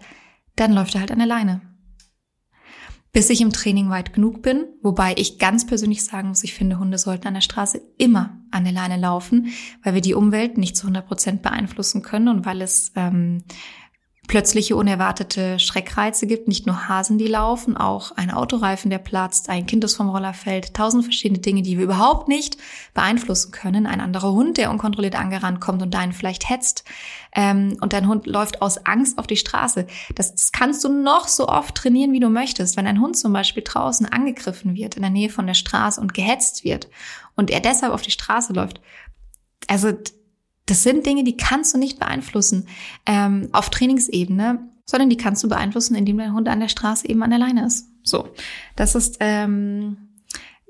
[0.54, 1.62] dann läuft er halt an der Leine.
[3.10, 6.78] Bis ich im Training weit genug bin, wobei ich ganz persönlich sagen muss, ich finde,
[6.78, 9.48] Hunde sollten an der Straße immer an der Leine laufen,
[9.82, 13.44] weil wir die Umwelt nicht zu 100 Prozent beeinflussen können und weil es ähm,
[14.32, 19.66] plötzliche unerwartete Schreckreize gibt, nicht nur Hasen, die laufen, auch ein Autoreifen, der platzt, ein
[19.66, 22.56] Kind, das vom Roller fällt, tausend verschiedene Dinge, die wir überhaupt nicht
[22.94, 26.84] beeinflussen können, ein anderer Hund, der unkontrolliert angerannt kommt und deinen vielleicht hetzt
[27.36, 29.86] ähm, und dein Hund läuft aus Angst auf die Straße.
[30.14, 32.78] Das, das kannst du noch so oft trainieren, wie du möchtest.
[32.78, 36.14] Wenn ein Hund zum Beispiel draußen angegriffen wird, in der Nähe von der Straße und
[36.14, 36.88] gehetzt wird
[37.36, 38.80] und er deshalb auf die Straße läuft,
[39.68, 39.92] also
[40.72, 42.66] das sind Dinge, die kannst du nicht beeinflussen
[43.04, 47.22] ähm, auf Trainingsebene, sondern die kannst du beeinflussen, indem dein Hund an der Straße eben
[47.22, 47.90] an der Leine ist.
[48.02, 48.30] So,
[48.74, 50.08] das ist ähm,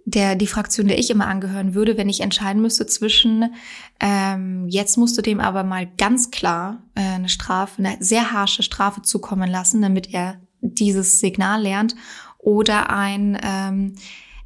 [0.05, 3.55] der die Fraktion, der ich immer angehören würde, wenn ich entscheiden müsste zwischen
[4.01, 8.65] ähm, jetzt musst du dem aber mal ganz klar äh, eine Strafe, eine sehr harsche
[8.65, 11.95] Strafe zukommen lassen, damit er dieses Signal lernt,
[12.38, 13.95] oder ein ähm,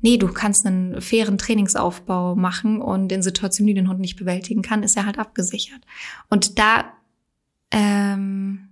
[0.00, 4.62] nee, du kannst einen fairen Trainingsaufbau machen und in Situationen, die den Hund nicht bewältigen
[4.62, 5.80] kann, ist er halt abgesichert.
[6.28, 6.92] Und da
[7.70, 8.68] ähm,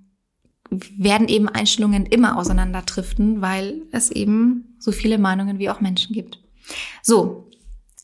[0.70, 6.40] werden eben Einstellungen immer auseinanderdriften, weil es eben so viele Meinungen wie auch Menschen gibt.
[7.02, 7.50] So,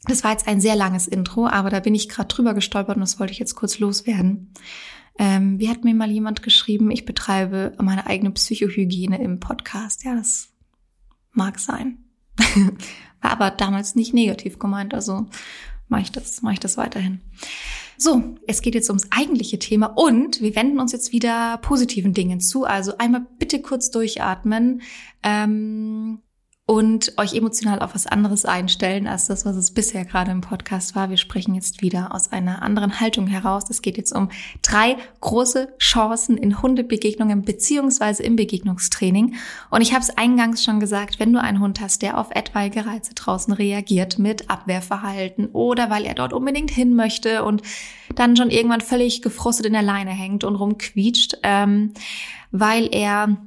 [0.04, 3.02] das war jetzt ein sehr langes Intro, aber da bin ich gerade drüber gestolpert und
[3.02, 4.52] das wollte ich jetzt kurz loswerden.
[5.18, 10.04] Ähm, wie hat mir mal jemand geschrieben, ich betreibe meine eigene Psychohygiene im Podcast.
[10.04, 10.48] Ja, das
[11.33, 11.98] mag sein.
[13.20, 15.26] War aber damals nicht negativ gemeint, also
[15.88, 17.20] mache ich das, mache ich das weiterhin.
[17.98, 22.40] So, es geht jetzt ums eigentliche Thema und wir wenden uns jetzt wieder positiven Dingen
[22.40, 22.64] zu.
[22.64, 24.80] Also einmal bitte kurz durchatmen.
[25.22, 26.20] Ähm,
[26.70, 30.94] und euch emotional auf was anderes einstellen als das, was es bisher gerade im Podcast
[30.94, 31.11] war.
[31.11, 33.64] Wir sprechen jetzt wieder aus einer anderen Haltung heraus.
[33.68, 34.28] Es geht jetzt um
[34.62, 39.35] drei große Chancen in Hundebegegnungen beziehungsweise im Begegnungstraining.
[39.70, 42.87] Und ich habe es eingangs schon gesagt, wenn du einen Hund hast, der auf etwaige
[42.87, 47.62] Reize draußen reagiert mit Abwehrverhalten oder weil er dort unbedingt hin möchte und
[48.14, 51.94] dann schon irgendwann völlig gefrustet in der Leine hängt und rumquietscht, ähm,
[52.52, 53.38] weil er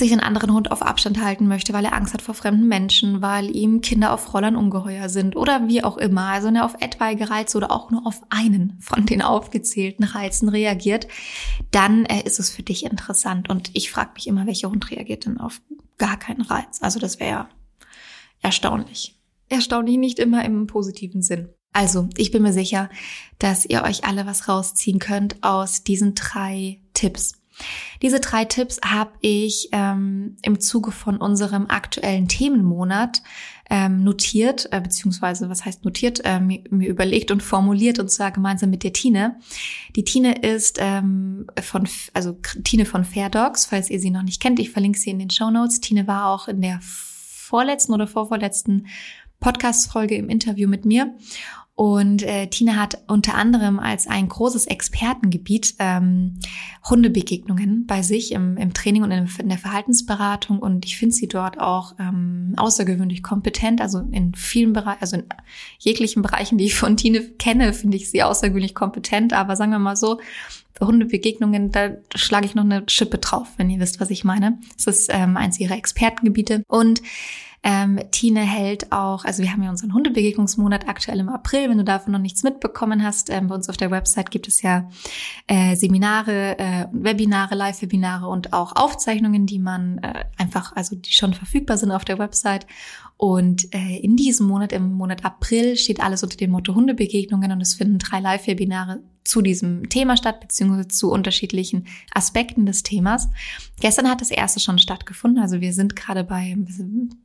[0.00, 3.22] sich einen anderen Hund auf Abstand halten möchte, weil er Angst hat vor fremden Menschen,
[3.22, 6.74] weil ihm Kinder auf Rollern ungeheuer sind oder wie auch immer, also wenn er auf
[6.80, 11.06] etwaige Reize oder auch nur auf einen von den aufgezählten Reizen reagiert,
[11.70, 13.48] dann äh, ist es für dich interessant.
[13.48, 15.60] Und ich frage mich immer, welcher Hund reagiert denn auf
[15.98, 16.78] gar keinen Reiz?
[16.80, 17.46] Also das wäre
[18.42, 19.16] erstaunlich.
[19.48, 21.50] Erstaunlich nicht immer im positiven Sinn.
[21.72, 22.90] Also, ich bin mir sicher,
[23.38, 27.39] dass ihr euch alle was rausziehen könnt aus diesen drei Tipps.
[28.02, 33.22] Diese drei Tipps habe ich ähm, im Zuge von unserem aktuellen Themenmonat
[33.70, 38.32] ähm, notiert, äh, beziehungsweise was heißt notiert, äh, mir, mir, überlegt und formuliert und zwar
[38.32, 39.36] gemeinsam mit der Tine.
[39.94, 42.32] Die Tine ist ähm, von, also
[42.64, 45.30] Tine von Fair Dogs, falls ihr sie noch nicht kennt, ich verlinke sie in den
[45.30, 45.80] Show Notes.
[45.80, 48.86] Tine war auch in der vorletzten oder vorvorletzten
[49.38, 51.14] Podcast-Folge im Interview mit mir.
[51.80, 56.38] Und äh, Tina hat unter anderem als ein großes Expertengebiet ähm,
[56.84, 60.58] Hundebegegnungen bei sich im, im Training und in, in der Verhaltensberatung.
[60.58, 63.80] Und ich finde sie dort auch ähm, außergewöhnlich kompetent.
[63.80, 65.24] Also in vielen Bereichen, also in
[65.78, 69.32] jeglichen Bereichen, die ich von Tine kenne, finde ich sie außergewöhnlich kompetent.
[69.32, 70.20] Aber sagen wir mal so,
[70.82, 74.58] Hundebegegnungen, da schlage ich noch eine Schippe drauf, wenn ihr wisst, was ich meine.
[74.76, 76.62] Das ist ähm, eins ihrer Expertengebiete.
[76.68, 77.00] Und
[77.62, 81.68] ähm, Tine hält auch, also wir haben ja unseren Hundebegegnungsmonat aktuell im April.
[81.68, 84.62] Wenn du davon noch nichts mitbekommen hast, ähm, bei uns auf der Website gibt es
[84.62, 84.88] ja
[85.46, 91.34] äh, Seminare, äh, Webinare, Live-Webinare und auch Aufzeichnungen, die man äh, einfach, also die schon
[91.34, 92.66] verfügbar sind auf der Website.
[93.18, 97.60] Und äh, in diesem Monat, im Monat April, steht alles unter dem Motto Hundebegegnungen und
[97.60, 103.28] es finden drei Live-Webinare zu diesem Thema statt, beziehungsweise zu unterschiedlichen Aspekten des Themas.
[103.80, 105.42] Gestern hat das erste schon stattgefunden.
[105.42, 106.56] Also wir sind gerade bei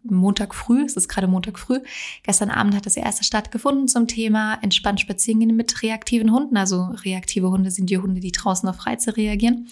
[0.04, 1.80] Montag früh, es ist gerade Montag früh.
[2.24, 6.58] Gestern Abend hat das erste stattgefunden zum Thema entspannt spazieren gehen mit reaktiven Hunden.
[6.58, 9.68] Also reaktive Hunde sind die Hunde, die draußen auf Reize reagieren.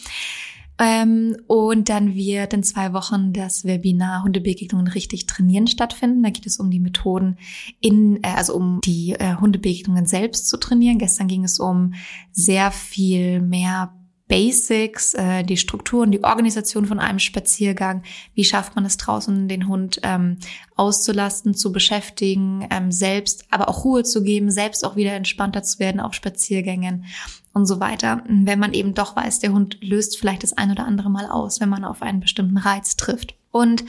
[0.80, 6.24] Ähm, und dann wird in zwei Wochen das Webinar Hundebegegnungen richtig trainieren stattfinden.
[6.24, 7.38] Da geht es um die Methoden
[7.80, 10.98] in, äh, also um die äh, Hundebegegnungen selbst zu trainieren.
[10.98, 11.94] Gestern ging es um
[12.32, 13.94] sehr viel mehr
[14.28, 18.04] Basics, äh, die Strukturen, die Organisation von einem Spaziergang.
[18.34, 20.38] Wie schafft man es draußen, den Hund ähm,
[20.76, 25.80] auszulasten, zu beschäftigen, ähm, selbst aber auch Ruhe zu geben, selbst auch wieder entspannter zu
[25.80, 27.06] werden auf Spaziergängen
[27.54, 28.24] und so weiter.
[28.28, 31.60] Wenn man eben doch weiß, der Hund löst vielleicht das ein oder andere Mal aus,
[31.60, 33.36] wenn man auf einen bestimmten Reiz trifft.
[33.52, 33.84] Und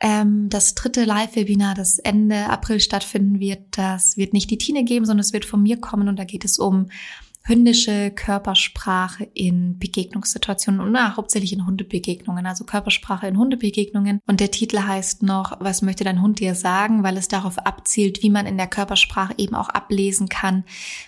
[0.00, 5.04] ähm, das dritte Live-Webinar, das Ende April stattfinden wird, das wird nicht die Tine geben,
[5.04, 6.88] sondern es wird von mir kommen und da geht es um
[7.48, 14.20] hündische Körpersprache in Begegnungssituationen und na, hauptsächlich in Hundebegegnungen, also Körpersprache in Hundebegegnungen.
[14.26, 18.22] Und der Titel heißt noch, was möchte dein Hund dir sagen, weil es darauf abzielt,
[18.22, 20.64] wie man in der Körpersprache eben auch ablesen kann,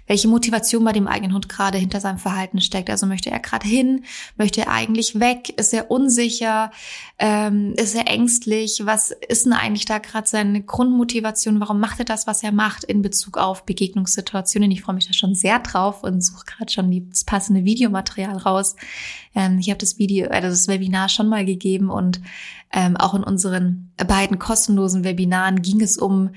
[0.06, 2.88] welche Motivation bei dem eigenen Hund gerade hinter seinem Verhalten steckt.
[2.88, 4.04] Also möchte er gerade hin,
[4.38, 6.70] möchte er eigentlich weg, ist er unsicher,
[7.18, 12.06] ähm, ist er ängstlich, was ist denn eigentlich da gerade seine Grundmotivation, warum macht er
[12.06, 14.70] das, was er macht in Bezug auf Begegnungssituationen.
[14.70, 18.76] Ich freue mich da schon sehr drauf und suche gerade schon das passende Videomaterial raus.
[19.34, 22.20] Ähm, ich habe das Video, äh, das Webinar schon mal gegeben und
[22.72, 26.30] ähm, auch in unseren beiden kostenlosen Webinaren ging es um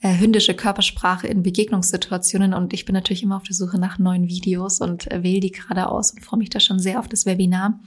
[0.00, 4.28] äh, hündische Körpersprache in Begegnungssituationen und ich bin natürlich immer auf der Suche nach neuen
[4.28, 7.26] Videos und äh, wähle die gerade aus und freue mich da schon sehr auf das
[7.26, 7.80] Webinar.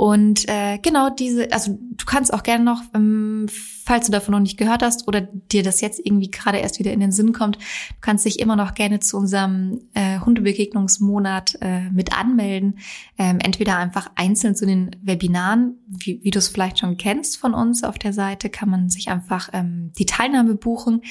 [0.00, 3.44] Und äh, genau diese, also du kannst auch gerne noch, ähm,
[3.84, 6.90] falls du davon noch nicht gehört hast oder dir das jetzt irgendwie gerade erst wieder
[6.94, 11.90] in den Sinn kommt, du kannst dich immer noch gerne zu unserem äh, Hundebegegnungsmonat äh,
[11.90, 12.78] mit anmelden.
[13.18, 17.52] Ähm, entweder einfach einzeln zu den Webinaren, wie, wie du es vielleicht schon kennst von
[17.52, 21.02] uns auf der Seite, kann man sich einfach ähm, die Teilnahme buchen.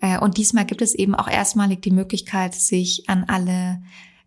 [0.00, 3.82] Äh, und diesmal gibt es eben auch erstmalig die Möglichkeit, sich an alle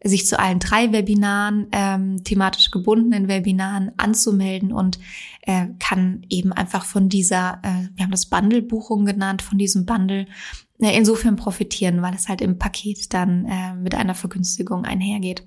[0.07, 4.99] sich zu allen drei Webinaren, ähm, thematisch gebundenen Webinaren anzumelden und
[5.41, 10.27] äh, kann eben einfach von dieser, äh, wir haben das Bundle-Buchung genannt, von diesem Bundle
[10.77, 15.43] insofern profitieren, weil es halt im Paket dann äh, mit einer Vergünstigung einhergeht.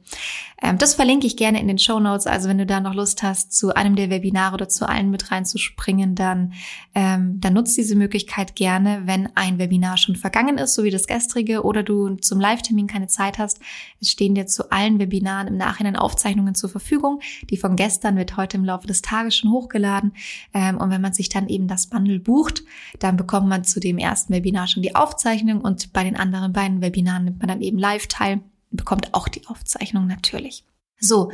[0.63, 2.27] Ähm, das verlinke ich gerne in den Show Notes.
[2.27, 5.31] Also wenn du da noch Lust hast, zu einem der Webinare oder zu allen mit
[5.31, 6.55] reinzuspringen, dann,
[6.95, 11.07] ähm, dann nutzt diese Möglichkeit gerne, wenn ein Webinar schon vergangen ist, so wie das
[11.07, 13.61] gestrige, oder du zum Live-Termin keine Zeit hast.
[14.01, 17.21] Es stehen dir zu allen Webinaren im Nachhinein Aufzeichnungen zur Verfügung.
[17.51, 20.15] Die von gestern wird heute im Laufe des Tages schon hochgeladen.
[20.55, 22.63] Ähm, und wenn man sich dann eben das Bundle bucht,
[22.99, 26.53] dann bekommt man zu dem ersten Webinar schon die Aufzeichnung Aufzeichnung und bei den anderen
[26.53, 30.65] beiden Webinaren nimmt man dann eben live teil, bekommt auch die Aufzeichnung natürlich.
[31.01, 31.31] So,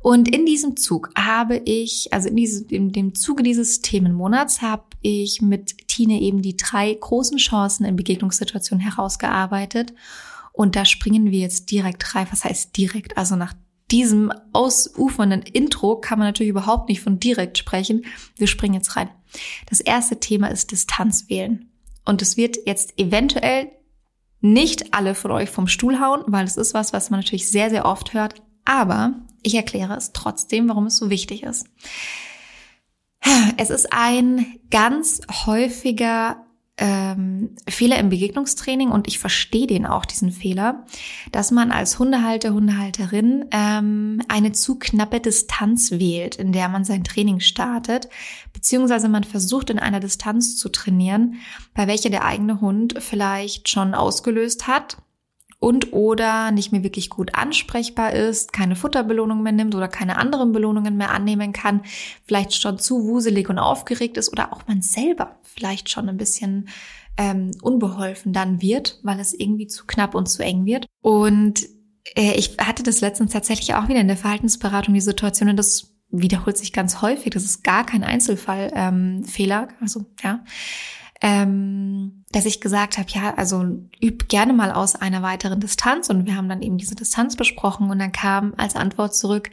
[0.00, 4.84] und in diesem Zug habe ich, also in, diesem, in dem Zuge dieses Themenmonats habe
[5.02, 9.92] ich mit Tine eben die drei großen Chancen in Begegnungssituationen herausgearbeitet.
[10.52, 12.26] Und da springen wir jetzt direkt rein.
[12.30, 13.16] Was heißt direkt?
[13.16, 13.54] Also nach
[13.90, 18.04] diesem ausufernden Intro kann man natürlich überhaupt nicht von direkt sprechen.
[18.36, 19.10] Wir springen jetzt rein.
[19.68, 21.67] Das erste Thema ist Distanz wählen.
[22.08, 23.70] Und es wird jetzt eventuell
[24.40, 27.68] nicht alle von euch vom Stuhl hauen, weil es ist was, was man natürlich sehr,
[27.68, 28.42] sehr oft hört.
[28.64, 31.66] Aber ich erkläre es trotzdem, warum es so wichtig ist.
[33.58, 36.46] Es ist ein ganz häufiger
[36.78, 40.86] ähm, Fehler im Begegnungstraining und ich verstehe den auch, diesen Fehler,
[41.32, 47.04] dass man als Hundehalter, Hundehalterin ähm, eine zu knappe Distanz wählt, in der man sein
[47.04, 48.08] Training startet,
[48.58, 51.36] beziehungsweise man versucht in einer Distanz zu trainieren,
[51.74, 54.96] bei welcher der eigene Hund vielleicht schon ausgelöst hat
[55.60, 60.50] und oder nicht mehr wirklich gut ansprechbar ist, keine Futterbelohnung mehr nimmt oder keine anderen
[60.50, 61.82] Belohnungen mehr annehmen kann,
[62.24, 66.68] vielleicht schon zu wuselig und aufgeregt ist oder auch man selber vielleicht schon ein bisschen
[67.16, 70.86] ähm, unbeholfen dann wird, weil es irgendwie zu knapp und zu eng wird.
[71.00, 71.64] Und
[72.16, 75.94] äh, ich hatte das letztens tatsächlich auch wieder in der Verhaltensberatung die Situation und das
[76.10, 77.30] wiederholt sich ganz häufig.
[77.30, 79.68] Das ist gar kein Einzelfallfehler.
[79.68, 80.40] Ähm, also ja
[81.20, 83.64] ähm, dass ich gesagt habe, ja, also
[84.02, 87.90] üb gerne mal aus einer weiteren Distanz und wir haben dann eben diese Distanz besprochen
[87.90, 89.50] und dann kam als Antwort zurück,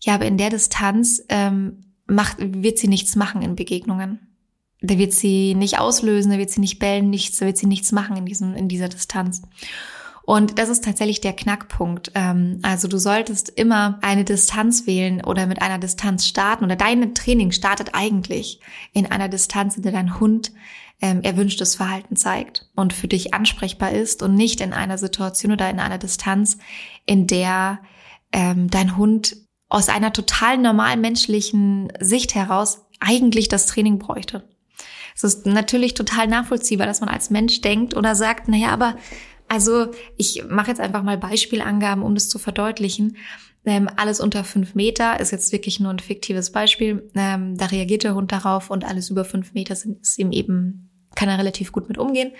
[0.00, 4.20] ja, aber in der Distanz ähm, macht, wird sie nichts machen in Begegnungen.
[4.80, 7.90] Da wird sie nicht auslösen, da wird sie nicht bellen, nichts, da wird sie nichts
[7.90, 9.42] machen in diesem, in dieser Distanz.
[10.28, 12.12] Und das ist tatsächlich der Knackpunkt.
[12.14, 17.14] Ähm, also du solltest immer eine Distanz wählen oder mit einer Distanz starten oder dein
[17.14, 18.60] Training startet eigentlich
[18.92, 20.52] in einer Distanz, in der dein Hund
[21.00, 25.70] ähm, erwünschtes Verhalten zeigt und für dich ansprechbar ist und nicht in einer Situation oder
[25.70, 26.58] in einer Distanz,
[27.06, 27.78] in der
[28.30, 29.34] ähm, dein Hund
[29.70, 34.46] aus einer total normal menschlichen Sicht heraus eigentlich das Training bräuchte.
[35.16, 38.94] Es ist natürlich total nachvollziehbar, dass man als Mensch denkt oder sagt, naja, aber
[39.48, 43.16] also ich mache jetzt einfach mal Beispielangaben, um das zu verdeutlichen.
[43.64, 47.10] Ähm, alles unter fünf Meter ist jetzt wirklich nur ein fiktives Beispiel.
[47.14, 50.90] Ähm, da reagiert der Hund darauf und alles über fünf Meter sind, ist ihm eben,
[51.14, 52.32] kann er relativ gut mit umgehen.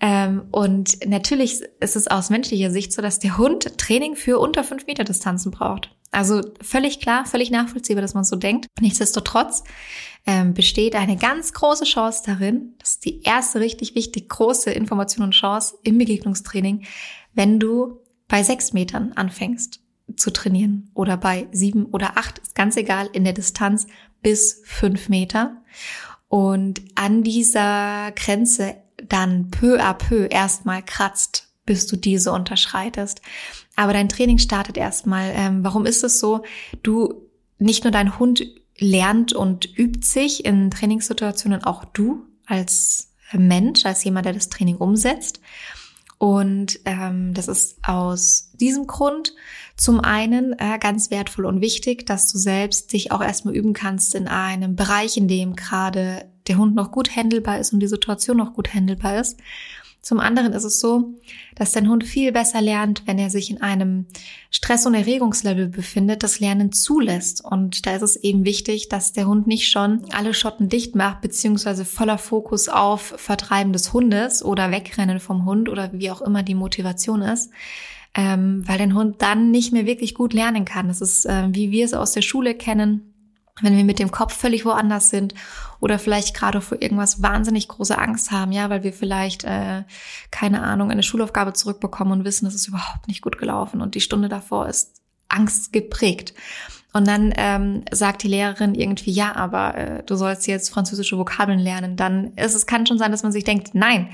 [0.00, 4.64] Ähm, und natürlich ist es aus menschlicher Sicht so, dass der Hund Training für unter
[4.64, 5.94] fünf Meter Distanzen braucht.
[6.12, 8.66] Also völlig klar, völlig nachvollziehbar, dass man so denkt.
[8.80, 9.64] Nichtsdestotrotz
[10.26, 15.24] ähm, besteht eine ganz große Chance darin, das ist die erste richtig wichtig große Information
[15.24, 16.84] und Chance im Begegnungstraining,
[17.32, 17.98] wenn du
[18.28, 19.80] bei sechs Metern anfängst
[20.16, 23.86] zu trainieren oder bei sieben oder acht, ist ganz egal, in der Distanz
[24.22, 25.62] bis fünf Meter.
[26.28, 28.76] Und an dieser Grenze
[29.08, 33.20] dann peu à peu erstmal kratzt, bis du diese unterschreitest.
[33.76, 35.32] Aber dein Training startet erstmal.
[35.34, 36.42] Ähm, warum ist es so?
[36.82, 38.44] Du, nicht nur dein Hund
[38.78, 44.76] lernt und übt sich in Trainingssituationen, auch du als Mensch, als jemand, der das Training
[44.76, 45.40] umsetzt.
[46.18, 49.34] Und ähm, das ist aus diesem Grund
[49.76, 54.14] zum einen äh, ganz wertvoll und wichtig, dass du selbst dich auch erstmal üben kannst
[54.14, 58.36] in einem Bereich, in dem gerade der Hund noch gut handelbar ist und die Situation
[58.36, 59.36] noch gut handelbar ist.
[60.02, 61.14] Zum anderen ist es so,
[61.54, 64.06] dass dein Hund viel besser lernt, wenn er sich in einem
[64.50, 67.44] Stress- und Erregungslevel befindet, das Lernen zulässt.
[67.44, 71.20] Und da ist es eben wichtig, dass der Hund nicht schon alle Schotten dicht macht,
[71.20, 76.42] beziehungsweise voller Fokus auf Vertreiben des Hundes oder Wegrennen vom Hund oder wie auch immer
[76.42, 77.52] die Motivation ist.
[78.14, 80.88] Ähm, weil dein Hund dann nicht mehr wirklich gut lernen kann.
[80.88, 83.11] Das ist, äh, wie wir es aus der Schule kennen,
[83.60, 85.34] wenn wir mit dem Kopf völlig woanders sind
[85.80, 89.84] oder vielleicht gerade vor irgendwas wahnsinnig große Angst haben, ja, weil wir vielleicht, äh,
[90.30, 94.00] keine Ahnung, eine Schulaufgabe zurückbekommen und wissen, es ist überhaupt nicht gut gelaufen und die
[94.00, 96.34] Stunde davor ist Angst geprägt.
[96.94, 101.58] Und dann ähm, sagt die Lehrerin irgendwie, ja, aber äh, du sollst jetzt französische Vokabeln
[101.58, 101.96] lernen.
[101.96, 104.10] Dann ist es kann schon sein, dass man sich denkt, nein,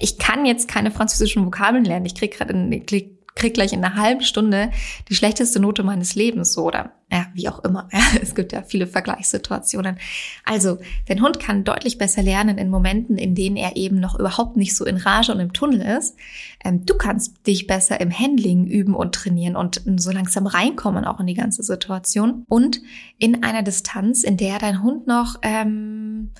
[0.00, 2.06] ich kann jetzt keine französischen Vokabeln lernen.
[2.06, 4.70] Ich krieg gerade krieg gleich in einer halben Stunde
[5.08, 7.88] die schlechteste Note meines Lebens, so oder ja, wie auch immer.
[7.92, 9.98] Ja, es gibt ja viele Vergleichssituationen.
[10.44, 14.56] Also, dein Hund kann deutlich besser lernen in Momenten, in denen er eben noch überhaupt
[14.56, 16.16] nicht so in Rage und im Tunnel ist.
[16.64, 21.20] Ähm, du kannst dich besser im Handling üben und trainieren und so langsam reinkommen auch
[21.20, 22.80] in die ganze Situation und
[23.18, 26.30] in einer Distanz, in der dein Hund noch ähm,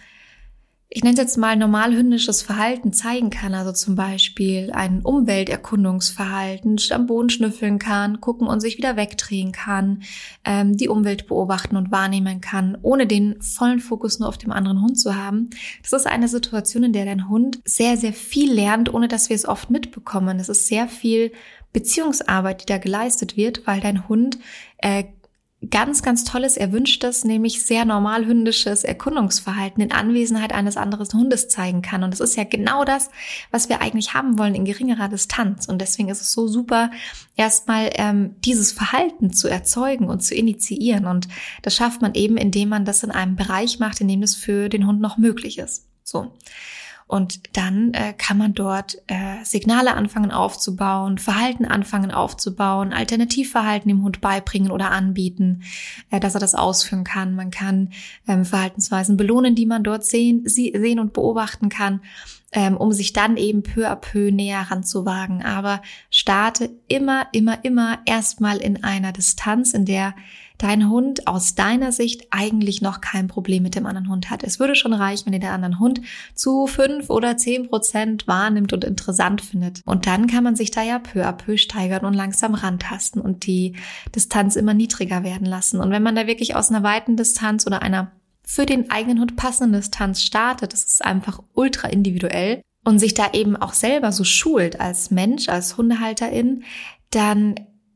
[0.95, 6.79] ich nenne es jetzt mal normal hündisches Verhalten zeigen kann, also zum Beispiel ein Umwelterkundungsverhalten,
[6.91, 10.03] am Boden schnüffeln kann, gucken und sich wieder wegdrehen kann,
[10.45, 14.83] ähm, die Umwelt beobachten und wahrnehmen kann, ohne den vollen Fokus nur auf dem anderen
[14.83, 15.49] Hund zu haben.
[15.83, 19.37] Das ist eine Situation, in der dein Hund sehr, sehr viel lernt, ohne dass wir
[19.37, 20.39] es oft mitbekommen.
[20.41, 21.33] Es ist sehr viel
[21.73, 24.39] Beziehungsarbeit, die da geleistet wird, weil dein Hund
[24.77, 25.05] äh,
[25.71, 31.83] ganz, ganz tolles, erwünschtes, nämlich sehr normal hündisches Erkundungsverhalten in Anwesenheit eines anderen Hundes zeigen
[31.83, 32.03] kann.
[32.03, 33.11] Und das ist ja genau das,
[33.51, 35.67] was wir eigentlich haben wollen in geringerer Distanz.
[35.67, 36.91] Und deswegen ist es so super,
[37.37, 41.07] erstmal ähm, dieses Verhalten zu erzeugen und zu initiieren.
[41.07, 41.29] Und
[41.63, 44.69] das schafft man eben, indem man das in einem Bereich macht, in dem es für
[44.69, 45.87] den Hund noch möglich ist.
[46.03, 46.33] So.
[47.13, 54.03] Und dann äh, kann man dort äh, Signale anfangen aufzubauen, Verhalten anfangen aufzubauen, Alternativverhalten dem
[54.03, 55.63] Hund beibringen oder anbieten,
[56.11, 57.35] äh, dass er das ausführen kann.
[57.35, 57.91] Man kann
[58.27, 62.01] ähm, Verhaltensweisen belohnen, die man dort sehen, sie, sehen und beobachten kann,
[62.51, 65.43] ähm, um sich dann eben peu à peu näher ranzuwagen.
[65.43, 70.15] Aber starte immer, immer, immer erstmal in einer Distanz, in der
[70.59, 74.43] dein Hund aus deiner Sicht eigentlich noch kein Problem mit dem anderen Hund hat.
[74.43, 76.01] Es würde schon reichen, wenn ihr der anderen Hund
[76.35, 79.83] zu fünf oder zehn Prozent wahrnimmt und interessant findet.
[79.85, 83.47] Und dann kann man sich da ja peu à peu steigern und langsam rantasten und
[83.47, 83.77] die
[84.15, 85.81] Distanz immer niedriger werden lassen.
[85.81, 88.13] Und wenn man da wirklich aus einer weiten Distanz oder einer
[88.45, 93.31] für den eigenen Hund passenden Distanz startet, das ist einfach ultra individuell und sich da
[93.33, 96.65] eben auch selber so schult als Mensch, als Hundehalterin,
[97.11, 97.55] dann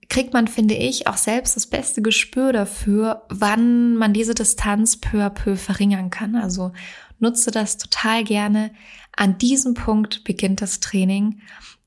[0.09, 5.25] kriegt man, finde ich, auch selbst das beste Gespür dafür, wann man diese Distanz peu
[5.25, 6.37] à peu verringern kann.
[6.37, 6.73] Also
[7.19, 8.73] nutze das total gerne.
[9.17, 11.41] An diesem Punkt beginnt das Training,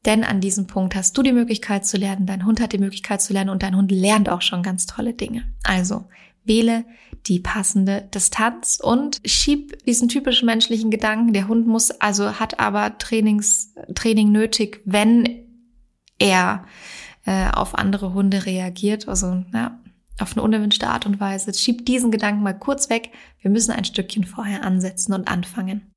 [0.06, 3.22] denn an diesem Punkt hast du die Möglichkeit zu lernen, dein Hund hat die Möglichkeit
[3.22, 5.44] zu lernen und dein Hund lernt auch schon ganz tolle Dinge.
[5.64, 6.06] Also
[6.46, 6.86] wähle
[7.28, 11.34] die passende Distanz und schieb diesen typischen menschlichen Gedanken.
[11.34, 15.46] Der Hund muss also hat aber Trainings, Training nötig, wenn
[16.18, 16.66] er
[17.30, 19.80] äh, auf andere Hunde reagiert, also ja,
[20.18, 21.54] auf eine unerwünschte Art und Weise.
[21.54, 23.12] Schiebt diesen Gedanken mal kurz weg.
[23.40, 25.92] Wir müssen ein Stückchen vorher ansetzen und anfangen.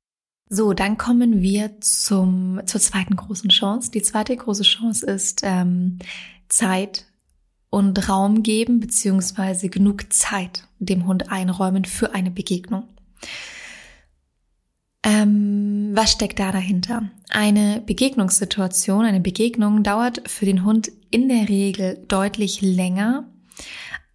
[0.47, 3.89] So, dann kommen wir zum, zur zweiten großen Chance.
[3.89, 5.97] Die zweite große Chance ist ähm,
[6.49, 7.07] Zeit
[7.71, 12.83] und Raum geben, beziehungsweise genug Zeit dem Hund einräumen für eine Begegnung.
[15.01, 17.09] Ähm, was steckt da dahinter?
[17.29, 23.29] Eine Begegnungssituation, eine Begegnung dauert für den Hund in der Regel deutlich länger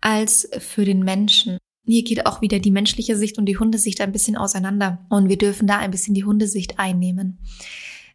[0.01, 1.59] als für den Menschen.
[1.85, 5.39] Hier geht auch wieder die menschliche Sicht und die Hundesicht ein bisschen auseinander und wir
[5.39, 7.39] dürfen da ein bisschen die Hundesicht einnehmen.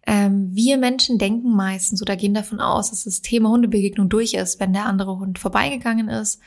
[0.05, 4.59] Ähm, wir Menschen denken meistens oder gehen davon aus, dass das Thema Hundebegegnung durch ist,
[4.59, 6.41] wenn der andere Hund vorbeigegangen ist,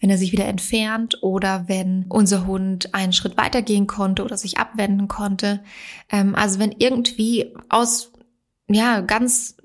[0.00, 4.58] wenn er sich wieder entfernt oder wenn unser Hund einen Schritt weitergehen konnte oder sich
[4.58, 5.60] abwenden konnte.
[6.10, 8.12] Ähm, also wenn irgendwie aus
[8.68, 9.56] ja ganz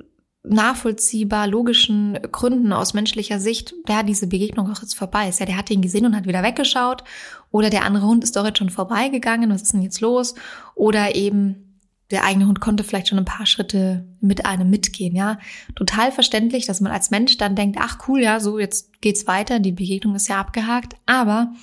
[0.44, 5.40] nachvollziehbar logischen Gründen aus menschlicher Sicht, ja, diese Begegnung auch jetzt vorbei ist.
[5.40, 7.04] Ja, der hat ihn gesehen und hat wieder weggeschaut.
[7.52, 9.52] Oder der andere Hund ist doch jetzt schon vorbeigegangen.
[9.52, 10.34] Was ist denn jetzt los?
[10.74, 11.71] Oder eben
[12.12, 15.40] der eigene Hund konnte vielleicht schon ein paar Schritte mit einem mitgehen, ja.
[15.76, 19.60] Total verständlich, dass man als Mensch dann denkt, ach cool, ja, so jetzt geht's weiter,
[19.60, 20.96] die Begegnung ist ja abgehakt.
[21.06, 21.54] Aber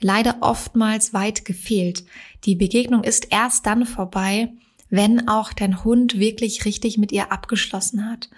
[0.00, 2.04] leider oftmals weit gefehlt.
[2.44, 4.52] Die Begegnung ist erst dann vorbei,
[4.90, 8.28] wenn auch dein Hund wirklich richtig mit ihr abgeschlossen hat.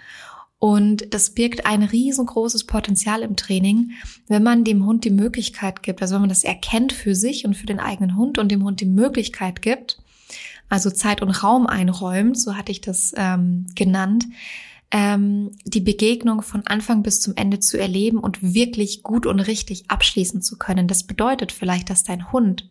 [0.59, 3.91] Und das birgt ein riesengroßes Potenzial im Training,
[4.27, 7.55] wenn man dem Hund die Möglichkeit gibt, also wenn man das erkennt für sich und
[7.55, 9.99] für den eigenen Hund und dem Hund die Möglichkeit gibt,
[10.69, 14.25] also Zeit und Raum einräumt, so hatte ich das ähm, genannt,
[14.91, 19.89] ähm, die Begegnung von Anfang bis zum Ende zu erleben und wirklich gut und richtig
[19.89, 20.87] abschließen zu können.
[20.87, 22.69] Das bedeutet vielleicht, dass dein Hund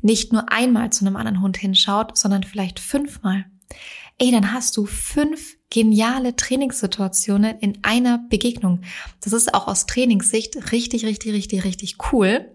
[0.00, 3.46] nicht nur einmal zu einem anderen Hund hinschaut, sondern vielleicht fünfmal.
[4.18, 8.82] Ey, dann hast du fünf geniale Trainingssituationen in einer Begegnung.
[9.20, 12.54] Das ist auch aus Trainingssicht richtig, richtig, richtig, richtig cool.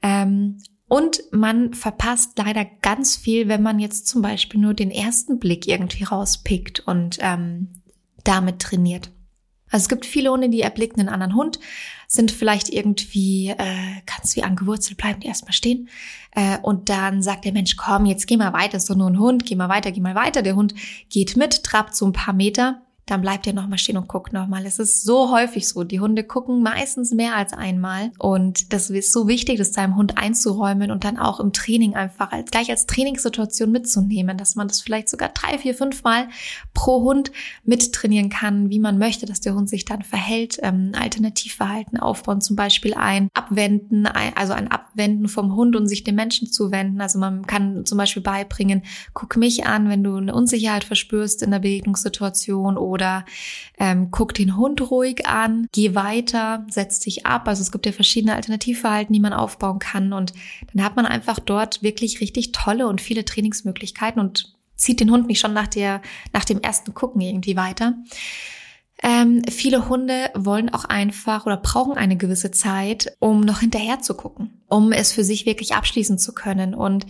[0.00, 0.58] Ähm,
[0.92, 5.66] und man verpasst leider ganz viel, wenn man jetzt zum Beispiel nur den ersten Blick
[5.66, 7.68] irgendwie rauspickt und ähm,
[8.24, 9.10] damit trainiert.
[9.70, 11.58] Also es gibt viele Hunde, die erblicken einen anderen Hund,
[12.08, 15.88] sind vielleicht irgendwie äh, ganz wie angewurzelt, bleiben die erstmal stehen.
[16.32, 19.18] Äh, und dann sagt der Mensch, komm, jetzt geh mal weiter, ist doch nur ein
[19.18, 20.42] Hund, geh mal weiter, geh mal weiter.
[20.42, 20.74] Der Hund
[21.08, 24.64] geht mit, trabt so ein paar Meter dann bleibt ihr nochmal stehen und guckt nochmal.
[24.64, 25.82] Es ist so häufig so.
[25.82, 28.12] Die Hunde gucken meistens mehr als einmal.
[28.18, 32.30] Und das ist so wichtig, das deinem Hund einzuräumen und dann auch im Training einfach
[32.30, 36.28] als, gleich als Trainingssituation mitzunehmen, dass man das vielleicht sogar drei, vier, fünf Mal
[36.74, 37.32] pro Hund
[37.64, 40.58] mittrainieren kann, wie man möchte, dass der Hund sich dann verhält.
[40.62, 46.14] Ähm, Alternativverhalten aufbauen, zum Beispiel ein Abwenden, also ein Abwenden vom Hund und sich dem
[46.14, 47.00] Menschen zuwenden.
[47.00, 48.82] Also man kann zum Beispiel beibringen,
[49.12, 53.24] guck mich an, wenn du eine Unsicherheit verspürst in der Begegnungssituation oder
[53.78, 57.48] ähm, guck den Hund ruhig an, geh weiter, setz dich ab.
[57.48, 60.32] Also es gibt ja verschiedene Alternativverhalten, die man aufbauen kann und
[60.72, 65.26] dann hat man einfach dort wirklich richtig tolle und viele Trainingsmöglichkeiten und zieht den Hund
[65.26, 67.94] nicht schon nach der, nach dem ersten Gucken irgendwie weiter.
[69.02, 74.14] Ähm, viele Hunde wollen auch einfach oder brauchen eine gewisse Zeit, um noch hinterher zu
[74.14, 76.74] gucken, um es für sich wirklich abschließen zu können.
[76.74, 77.06] Und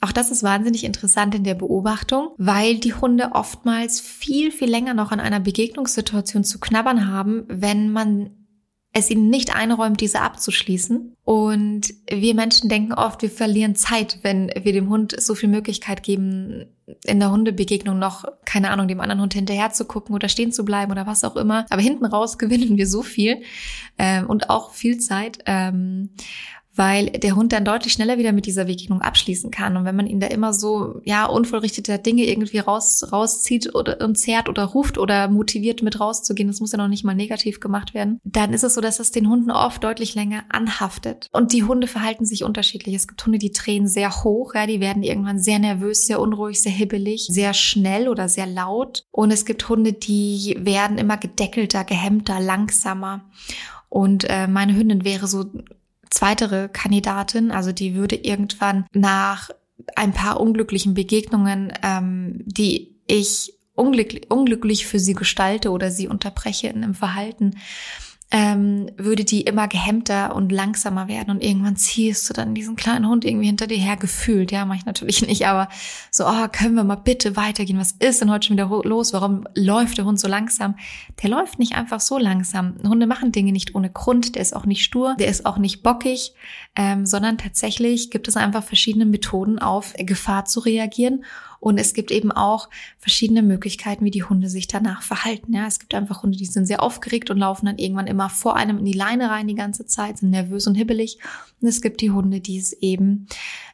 [0.00, 4.94] auch das ist wahnsinnig interessant in der Beobachtung, weil die Hunde oftmals viel, viel länger
[4.94, 8.30] noch an einer Begegnungssituation zu knabbern haben, wenn man
[8.92, 11.14] es ihnen nicht einräumt, diese abzuschließen.
[11.22, 16.02] Und wir Menschen denken oft, wir verlieren Zeit, wenn wir dem Hund so viel Möglichkeit
[16.02, 16.66] geben,
[17.04, 20.64] in der Hundebegegnung noch, keine Ahnung, dem anderen Hund hinterher zu gucken oder stehen zu
[20.64, 21.66] bleiben oder was auch immer.
[21.70, 23.42] Aber hinten raus gewinnen wir so viel
[23.96, 25.38] ähm, und auch viel Zeit.
[25.46, 26.10] Ähm,
[26.74, 29.76] weil der Hund dann deutlich schneller wieder mit dieser Begegnung abschließen kann.
[29.76, 34.16] Und wenn man ihn da immer so, ja, unvollrichtete Dinge irgendwie raus, rauszieht oder und
[34.16, 37.92] zerrt oder ruft oder motiviert mit rauszugehen, das muss ja noch nicht mal negativ gemacht
[37.92, 41.28] werden, dann ist es so, dass das den Hunden oft deutlich länger anhaftet.
[41.32, 42.94] Und die Hunde verhalten sich unterschiedlich.
[42.94, 46.62] Es gibt Hunde, die drehen sehr hoch, ja, die werden irgendwann sehr nervös, sehr unruhig,
[46.62, 49.04] sehr hibbelig, sehr schnell oder sehr laut.
[49.10, 53.24] Und es gibt Hunde, die werden immer gedeckelter, gehemmter, langsamer.
[53.88, 55.46] Und äh, meine Hündin wäre so
[56.10, 59.50] zweitere Kandidatin, also die würde irgendwann nach
[59.96, 66.68] ein paar unglücklichen Begegnungen, ähm, die ich unglücklich, unglücklich für sie gestalte oder sie unterbreche
[66.68, 67.56] in einem Verhalten,
[68.32, 73.08] ähm, würde die immer gehemmter und langsamer werden und irgendwann ziehst du dann diesen kleinen
[73.08, 74.52] Hund irgendwie hinter dir her gefühlt.
[74.52, 75.68] Ja, mache ich natürlich nicht, aber
[76.12, 77.78] so, oh, können wir mal bitte weitergehen?
[77.78, 79.12] Was ist denn heute schon wieder los?
[79.12, 80.76] Warum läuft der Hund so langsam?
[81.22, 82.76] Der läuft nicht einfach so langsam.
[82.84, 84.36] Hunde machen Dinge nicht ohne Grund.
[84.36, 86.32] Der ist auch nicht stur, der ist auch nicht bockig,
[86.76, 91.24] ähm, sondern tatsächlich gibt es einfach verschiedene Methoden auf Gefahr zu reagieren
[91.60, 95.52] Und es gibt eben auch verschiedene Möglichkeiten, wie die Hunde sich danach verhalten.
[95.52, 98.56] Ja, es gibt einfach Hunde, die sind sehr aufgeregt und laufen dann irgendwann immer vor
[98.56, 101.18] einem in die Leine rein die ganze Zeit, sind nervös und hibbelig.
[101.60, 103.26] Und es gibt die Hunde, die es eben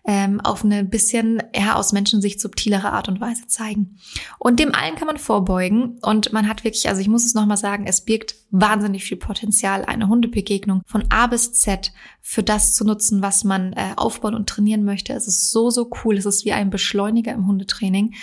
[0.04, 3.98] ähm, auf eine bisschen eher aus Menschensicht subtilere Art und Weise zeigen.
[4.38, 5.98] Und dem allen kann man vorbeugen.
[6.02, 9.84] Und man hat wirklich, also ich muss es nochmal sagen, es birgt wahnsinnig viel Potenzial,
[9.84, 14.48] eine Hundebegegnung von A bis Z für das zu nutzen, was man äh, aufbauen und
[14.48, 15.12] trainieren möchte.
[15.12, 16.16] Es ist so, so cool.
[16.16, 18.14] Es ist wie ein Beschleuniger im Hundetraining,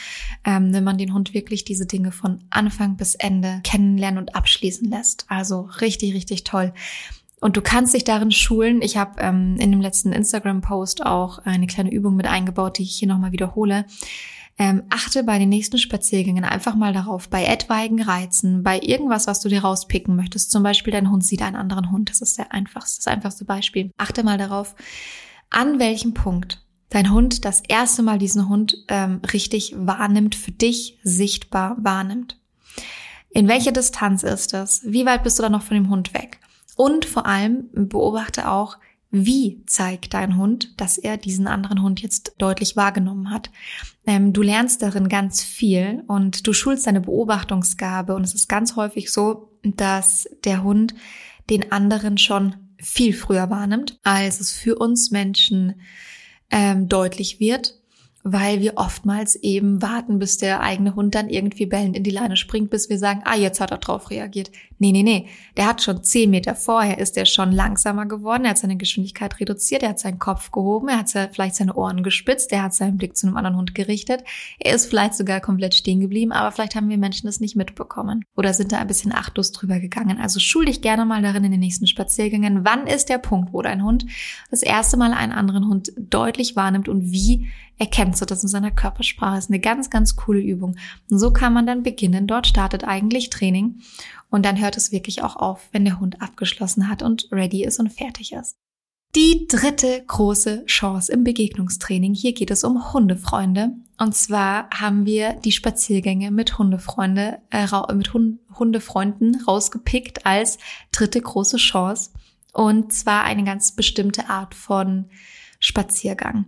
[0.45, 4.89] ähm, wenn man den Hund wirklich diese Dinge von Anfang bis Ende kennenlernen und abschließen
[4.89, 5.25] lässt.
[5.27, 6.73] Also richtig, richtig toll.
[7.43, 8.81] Und du kannst dich darin schulen.
[8.81, 12.95] Ich habe ähm, in dem letzten Instagram-Post auch eine kleine Übung mit eingebaut, die ich
[12.95, 13.85] hier nochmal wiederhole.
[14.59, 19.39] Ähm, achte bei den nächsten Spaziergängen einfach mal darauf, bei etwaigen Reizen, bei irgendwas, was
[19.39, 20.51] du dir rauspicken möchtest.
[20.51, 22.09] Zum Beispiel dein Hund sieht einen anderen Hund.
[22.11, 23.91] Das ist der einfachste, das einfachste Beispiel.
[23.97, 24.75] Achte mal darauf,
[25.49, 30.99] an welchem Punkt dein Hund das erste Mal diesen Hund ähm, richtig wahrnimmt, für dich
[31.03, 32.39] sichtbar wahrnimmt.
[33.31, 34.81] In welcher Distanz ist das?
[34.85, 36.39] Wie weit bist du da noch von dem Hund weg?
[36.75, 38.77] Und vor allem beobachte auch,
[39.15, 43.51] wie zeigt dein Hund, dass er diesen anderen Hund jetzt deutlich wahrgenommen hat.
[44.07, 48.75] Ähm, du lernst darin ganz viel und du schulst deine Beobachtungsgabe und es ist ganz
[48.75, 50.95] häufig so, dass der Hund
[51.51, 55.75] den anderen schon viel früher wahrnimmt, als es für uns Menschen
[56.49, 57.82] ähm, deutlich wird
[58.23, 62.37] weil wir oftmals eben warten, bis der eigene Hund dann irgendwie bellend in die Leine
[62.37, 64.49] springt, bis wir sagen, ah, jetzt hat er drauf reagiert.
[64.79, 65.27] Nee, nee, nee.
[65.57, 69.39] Der hat schon zehn Meter vorher, ist er schon langsamer geworden, er hat seine Geschwindigkeit
[69.39, 72.97] reduziert, er hat seinen Kopf gehoben, er hat vielleicht seine Ohren gespitzt, er hat seinen
[72.97, 74.23] Blick zu einem anderen Hund gerichtet,
[74.59, 78.25] er ist vielleicht sogar komplett stehen geblieben, aber vielleicht haben wir Menschen das nicht mitbekommen
[78.35, 80.17] oder sind da ein bisschen achtlos drüber gegangen.
[80.19, 82.63] Also schul dich gerne mal darin in den nächsten Spaziergängen.
[82.63, 84.05] Wann ist der Punkt, wo dein Hund
[84.49, 87.47] das erste Mal einen anderen Hund deutlich wahrnimmt und wie
[87.77, 89.37] erkennst du das in seiner Körpersprache.
[89.37, 90.75] Ist eine ganz, ganz coole Übung.
[91.09, 92.27] Und so kann man dann beginnen.
[92.27, 93.81] Dort startet eigentlich Training
[94.29, 97.79] und dann hört es wirklich auch auf, wenn der Hund abgeschlossen hat und ready ist
[97.79, 98.55] und fertig ist.
[99.15, 102.15] Die dritte große Chance im Begegnungstraining.
[102.15, 103.73] Hier geht es um Hundefreunde.
[103.99, 110.57] Und zwar haben wir die Spaziergänge mit Hundefreunde, äh, mit Hund Hundefreunden rausgepickt als
[110.91, 112.11] dritte große Chance.
[112.53, 115.09] Und zwar eine ganz bestimmte Art von
[115.63, 116.45] Spaziergang.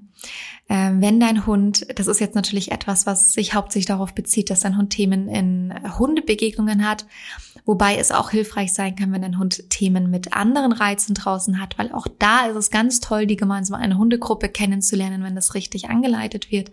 [0.67, 4.59] Ähm, wenn dein Hund, das ist jetzt natürlich etwas, was sich hauptsächlich darauf bezieht, dass
[4.59, 7.05] dein Hund Themen in Hundebegegnungen hat,
[7.63, 11.77] wobei es auch hilfreich sein kann, wenn dein Hund Themen mit anderen Reizen draußen hat,
[11.77, 15.89] weil auch da ist es ganz toll, die gemeinsam eine Hundegruppe kennenzulernen, wenn das richtig
[15.89, 16.71] angeleitet wird.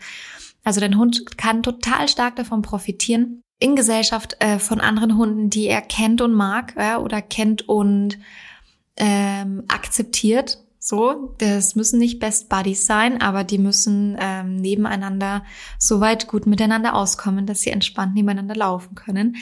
[0.64, 5.68] Also dein Hund kann total stark davon profitieren, in Gesellschaft äh, von anderen Hunden, die
[5.68, 8.18] er kennt und mag ja, oder kennt und
[8.96, 15.44] ähm, akzeptiert so, das müssen nicht Best Buddies sein, aber die müssen ähm, nebeneinander
[15.78, 19.36] so weit gut miteinander auskommen, dass sie entspannt nebeneinander laufen können.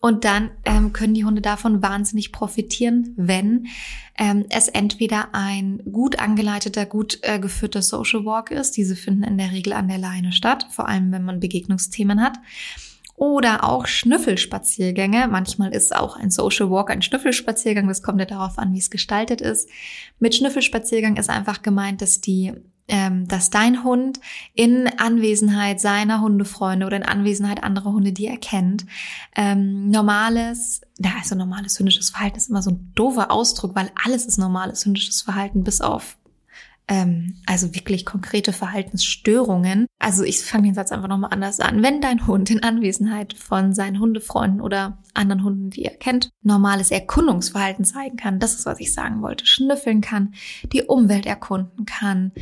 [0.00, 3.66] Und dann ähm, können die Hunde davon wahnsinnig profitieren, wenn
[4.16, 8.76] ähm, es entweder ein gut angeleiteter, gut äh, geführter Social Walk ist.
[8.76, 12.38] Diese finden in der Regel an der Leine statt, vor allem wenn man Begegnungsthemen hat
[13.16, 15.28] oder auch Schnüffelspaziergänge.
[15.28, 17.86] Manchmal ist auch ein Social Walk ein Schnüffelspaziergang.
[17.86, 19.68] Das kommt ja darauf an, wie es gestaltet ist.
[20.18, 22.52] Mit Schnüffelspaziergang ist einfach gemeint, dass die
[22.86, 24.20] ähm, dass dein Hund
[24.52, 28.84] in Anwesenheit seiner Hundefreunde oder in Anwesenheit anderer Hunde, die er kennt,
[29.34, 33.90] ähm, normales, da ja, also normales hündisches Verhalten ist immer so ein doofer Ausdruck, weil
[34.04, 36.18] alles ist normales hündisches Verhalten, bis auf
[36.86, 39.86] ähm, also wirklich konkrete Verhaltensstörungen.
[39.98, 41.82] Also ich fange den Satz einfach nochmal anders an.
[41.82, 46.90] Wenn dein Hund in Anwesenheit von seinen Hundefreunden oder anderen Hunden, die er kennt, normales
[46.90, 50.34] Erkundungsverhalten zeigen kann, das ist, was ich sagen wollte, schnüffeln kann,
[50.72, 52.32] die Umwelt erkunden kann,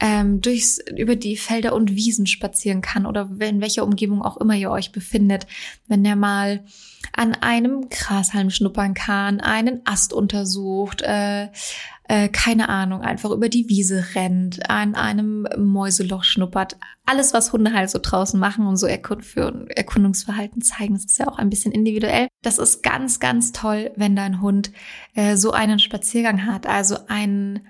[0.00, 4.54] ähm, durchs, über die Felder und Wiesen spazieren kann oder in welcher Umgebung auch immer
[4.54, 5.46] ihr euch befindet,
[5.86, 6.64] wenn der mal
[7.12, 11.48] an einem Grashalm schnuppern kann, einen Ast untersucht, äh,
[12.12, 16.76] äh, keine Ahnung, einfach über die Wiese rennt, an einem Mäuseloch schnuppert.
[17.06, 21.18] Alles, was Hunde halt so draußen machen und so Erkund für Erkundungsverhalten zeigen, das ist
[21.18, 22.28] ja auch ein bisschen individuell.
[22.42, 24.72] Das ist ganz, ganz toll, wenn dein Hund
[25.14, 27.66] äh, so einen Spaziergang hat, also einen,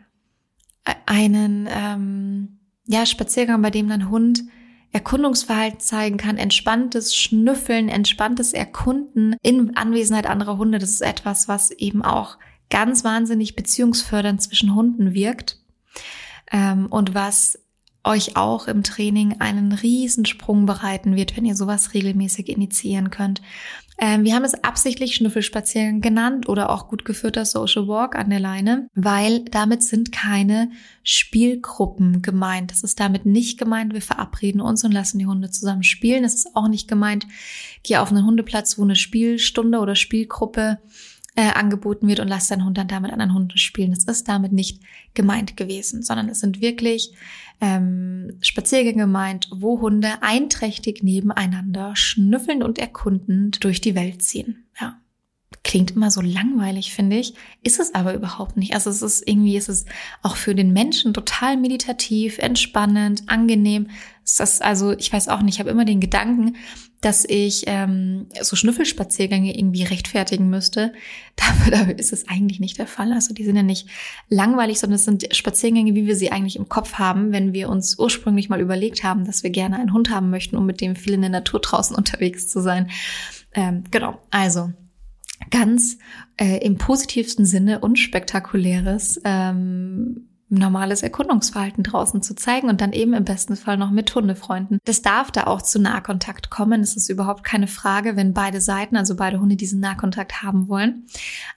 [0.87, 4.43] äh, einen ähm, ja, Spaziergang, bei dem dein Hund
[4.91, 10.81] Erkundungsverhalten zeigen kann, entspanntes Schnüffeln, entspanntes Erkunden in Anwesenheit anderer Hunde.
[10.81, 12.39] Das ist etwas, was eben auch
[12.73, 15.59] ganz wahnsinnig beziehungsfördernd zwischen Hunden wirkt
[16.51, 17.59] ähm, und was
[18.03, 23.43] euch auch im Training einen Riesensprung bereiten wird, wenn ihr sowas regelmäßig initiieren könnt.
[23.99, 28.41] Ähm, wir haben es absichtlich Schnüffelspaziergang genannt oder auch gut geführter Social Walk an der
[28.41, 30.71] Leine, weil damit sind keine
[31.05, 32.71] Spielgruppen gemeint.
[32.71, 36.25] Das ist damit nicht gemeint, wir verabreden uns und lassen die Hunde zusammen spielen.
[36.25, 37.27] Es ist auch nicht gemeint,
[37.83, 40.79] geh auf einen Hundeplatz, wo eine Spielstunde oder Spielgruppe
[41.35, 43.93] äh, angeboten wird und lass deinen Hund dann damit anderen Hunden spielen.
[43.93, 44.81] Das ist damit nicht
[45.15, 47.13] gemeint gewesen, sondern es sind wirklich
[47.61, 54.65] ähm, Spaziergänge gemeint, wo Hunde einträchtig nebeneinander schnüffelnd und erkundend durch die Welt ziehen.
[54.81, 54.99] Ja.
[55.65, 57.35] Klingt immer so langweilig, finde ich.
[57.63, 58.75] Ist es aber überhaupt nicht.
[58.75, 59.85] Also es ist irgendwie, ist es
[60.23, 63.89] auch für den Menschen total meditativ, entspannend, angenehm.
[64.25, 66.57] Ist also, ich weiß auch nicht, ich habe immer den Gedanken,
[67.01, 70.93] dass ich ähm, so Schnüffelspaziergänge irgendwie rechtfertigen müsste.
[71.37, 73.13] Dafür, dafür ist es eigentlich nicht der Fall.
[73.13, 73.89] Also die sind ja nicht
[74.29, 77.99] langweilig, sondern es sind Spaziergänge, wie wir sie eigentlich im Kopf haben, wenn wir uns
[77.99, 81.15] ursprünglich mal überlegt haben, dass wir gerne einen Hund haben möchten, um mit dem viel
[81.15, 82.91] in der Natur draußen unterwegs zu sein.
[83.55, 84.73] Ähm, genau, also
[85.53, 85.99] ganz
[86.37, 93.25] äh, im positivsten Sinne unspektakuläres ähm, normales Erkundungsverhalten draußen zu zeigen und dann eben im
[93.25, 94.79] besten Fall noch mit Hundefreunden.
[94.85, 96.83] Das darf da auch zu Nahkontakt kommen.
[96.83, 101.07] Es ist überhaupt keine Frage, wenn beide Seiten, also beide Hunde diesen Nahkontakt haben wollen.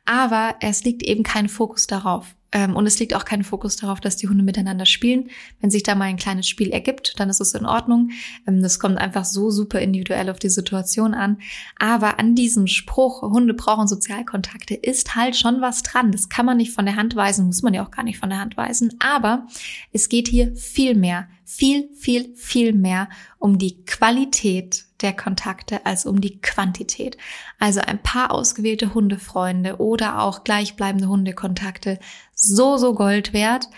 [0.06, 2.36] Aber es liegt eben kein Fokus darauf.
[2.56, 5.30] Ähm, und es liegt auch kein Fokus darauf, dass die Hunde miteinander spielen.
[5.60, 8.12] Wenn sich da mal ein kleines Spiel ergibt, dann ist es in Ordnung.
[8.48, 11.38] Ähm, das kommt einfach so super individuell auf die Situation an.
[11.78, 16.14] Aber an diesem Spruch, Hunde brauchen Sozialkontakte, ist halt schon was dran.
[16.14, 18.30] Das kann man nicht von der Hand weisen, muss man ja auch gar nicht von
[18.30, 18.94] der Hand weisen.
[19.00, 19.48] Aber
[19.92, 23.08] es geht hier viel mehr, viel, viel, viel mehr
[23.40, 27.18] um die Qualität der Kontakte als um die Quantität.
[27.60, 32.00] Also ein paar ausgewählte Hundefreunde oder auch gleichbleibende Hundekontakte
[32.34, 33.70] so, so Gold wert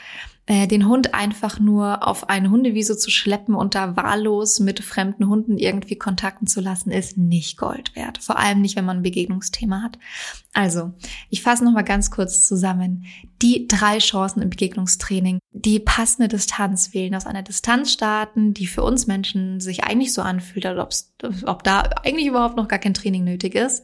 [0.49, 5.57] den Hund einfach nur auf eine Hundewiese zu schleppen und da wahllos mit fremden Hunden
[5.57, 8.19] irgendwie kontakten zu lassen, ist nicht Gold wert.
[8.19, 9.99] Vor allem nicht, wenn man ein Begegnungsthema hat.
[10.53, 10.93] Also,
[11.29, 13.05] ich fasse nochmal ganz kurz zusammen.
[13.41, 15.39] Die drei Chancen im Begegnungstraining.
[15.51, 20.21] Die passende Distanz wählen, aus einer Distanz starten, die für uns Menschen sich eigentlich so
[20.21, 23.83] anfühlt, ob da eigentlich überhaupt noch gar kein Training nötig ist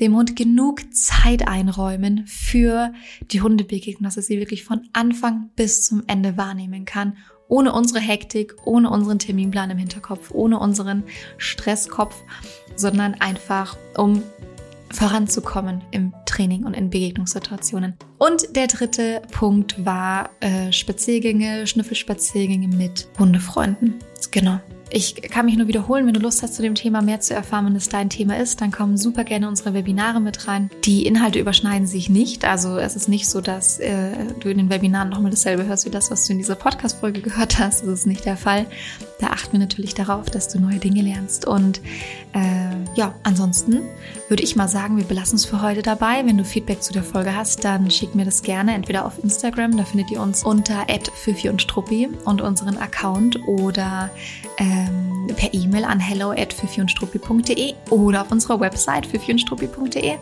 [0.00, 2.92] dem Hund genug Zeit einräumen für
[3.30, 7.16] die Hundebegegnung, dass er sie wirklich von Anfang bis zum Ende wahrnehmen kann,
[7.48, 11.02] ohne unsere Hektik, ohne unseren Terminplan im Hinterkopf, ohne unseren
[11.38, 12.22] Stresskopf,
[12.76, 14.22] sondern einfach um
[14.90, 17.94] voranzukommen im Training und in Begegnungssituationen.
[18.16, 23.94] Und der dritte Punkt war äh, Spaziergänge, Schnüffelspaziergänge mit Hundefreunden.
[24.30, 24.60] Genau.
[24.90, 27.66] Ich kann mich nur wiederholen, wenn du Lust hast, zu dem Thema mehr zu erfahren,
[27.66, 30.70] wenn es dein Thema ist, dann kommen super gerne unsere Webinare mit rein.
[30.84, 32.44] Die Inhalte überschneiden sich nicht.
[32.46, 35.90] Also es ist nicht so, dass äh, du in den Webinaren nochmal dasselbe hörst wie
[35.90, 37.82] das, was du in dieser Podcast-Folge gehört hast.
[37.82, 38.66] Das ist nicht der Fall.
[39.20, 41.46] Da achten wir natürlich darauf, dass du neue Dinge lernst.
[41.46, 41.80] Und
[42.32, 42.40] äh,
[42.94, 43.82] ja, ansonsten
[44.28, 46.24] würde ich mal sagen, wir belassen es für heute dabei.
[46.24, 49.76] Wenn du Feedback zu der Folge hast, dann schick mir das gerne entweder auf Instagram,
[49.76, 54.10] da findet ihr uns unter @fifi und Struppi und unseren Account oder
[54.78, 56.54] ähm, per E-Mail an hello at
[57.90, 60.14] oder auf unserer Website fifiundstruppi.de.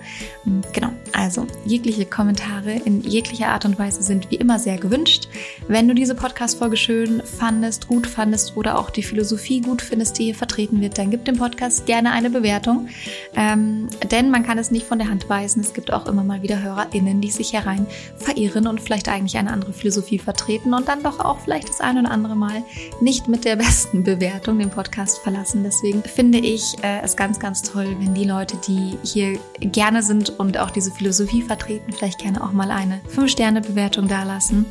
[0.44, 5.28] Hm, genau, also jegliche Kommentare in jeglicher Art und Weise sind wie immer sehr gewünscht.
[5.68, 10.24] Wenn du diese Podcast-Folge schön fandest, gut fandest oder auch die Philosophie gut findest, die
[10.24, 12.88] hier vertreten wird, dann gib dem Podcast gerne eine Bewertung.
[13.34, 15.60] Ähm, denn man kann es nicht von der Hand weisen.
[15.60, 17.86] Es gibt auch immer mal wieder HörerInnen, die sich herein
[18.16, 21.98] verirren und vielleicht eigentlich eine andere Philosophie vertreten und dann doch auch vielleicht das ein
[21.98, 22.62] oder andere Mal
[23.00, 25.62] nicht mit der besten Bewertung den Podcast verlassen.
[25.64, 30.30] Deswegen finde ich äh, es ganz, ganz toll, wenn die Leute, die hier gerne sind
[30.38, 34.66] und auch diese Philosophie vertreten, vielleicht gerne auch mal eine 5-Sterne-Bewertung dalassen.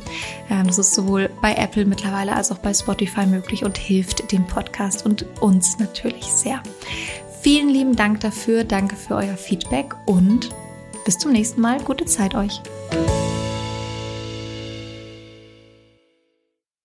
[0.50, 4.46] Ähm, das ist sowohl bei Apple mittlerweile als auch bei Spotify möglich und hilft dem
[4.46, 6.62] Podcast und uns natürlich sehr.
[7.40, 10.50] Vielen lieben Dank dafür, danke für euer Feedback und
[11.04, 11.80] bis zum nächsten Mal.
[11.80, 12.60] Gute Zeit euch.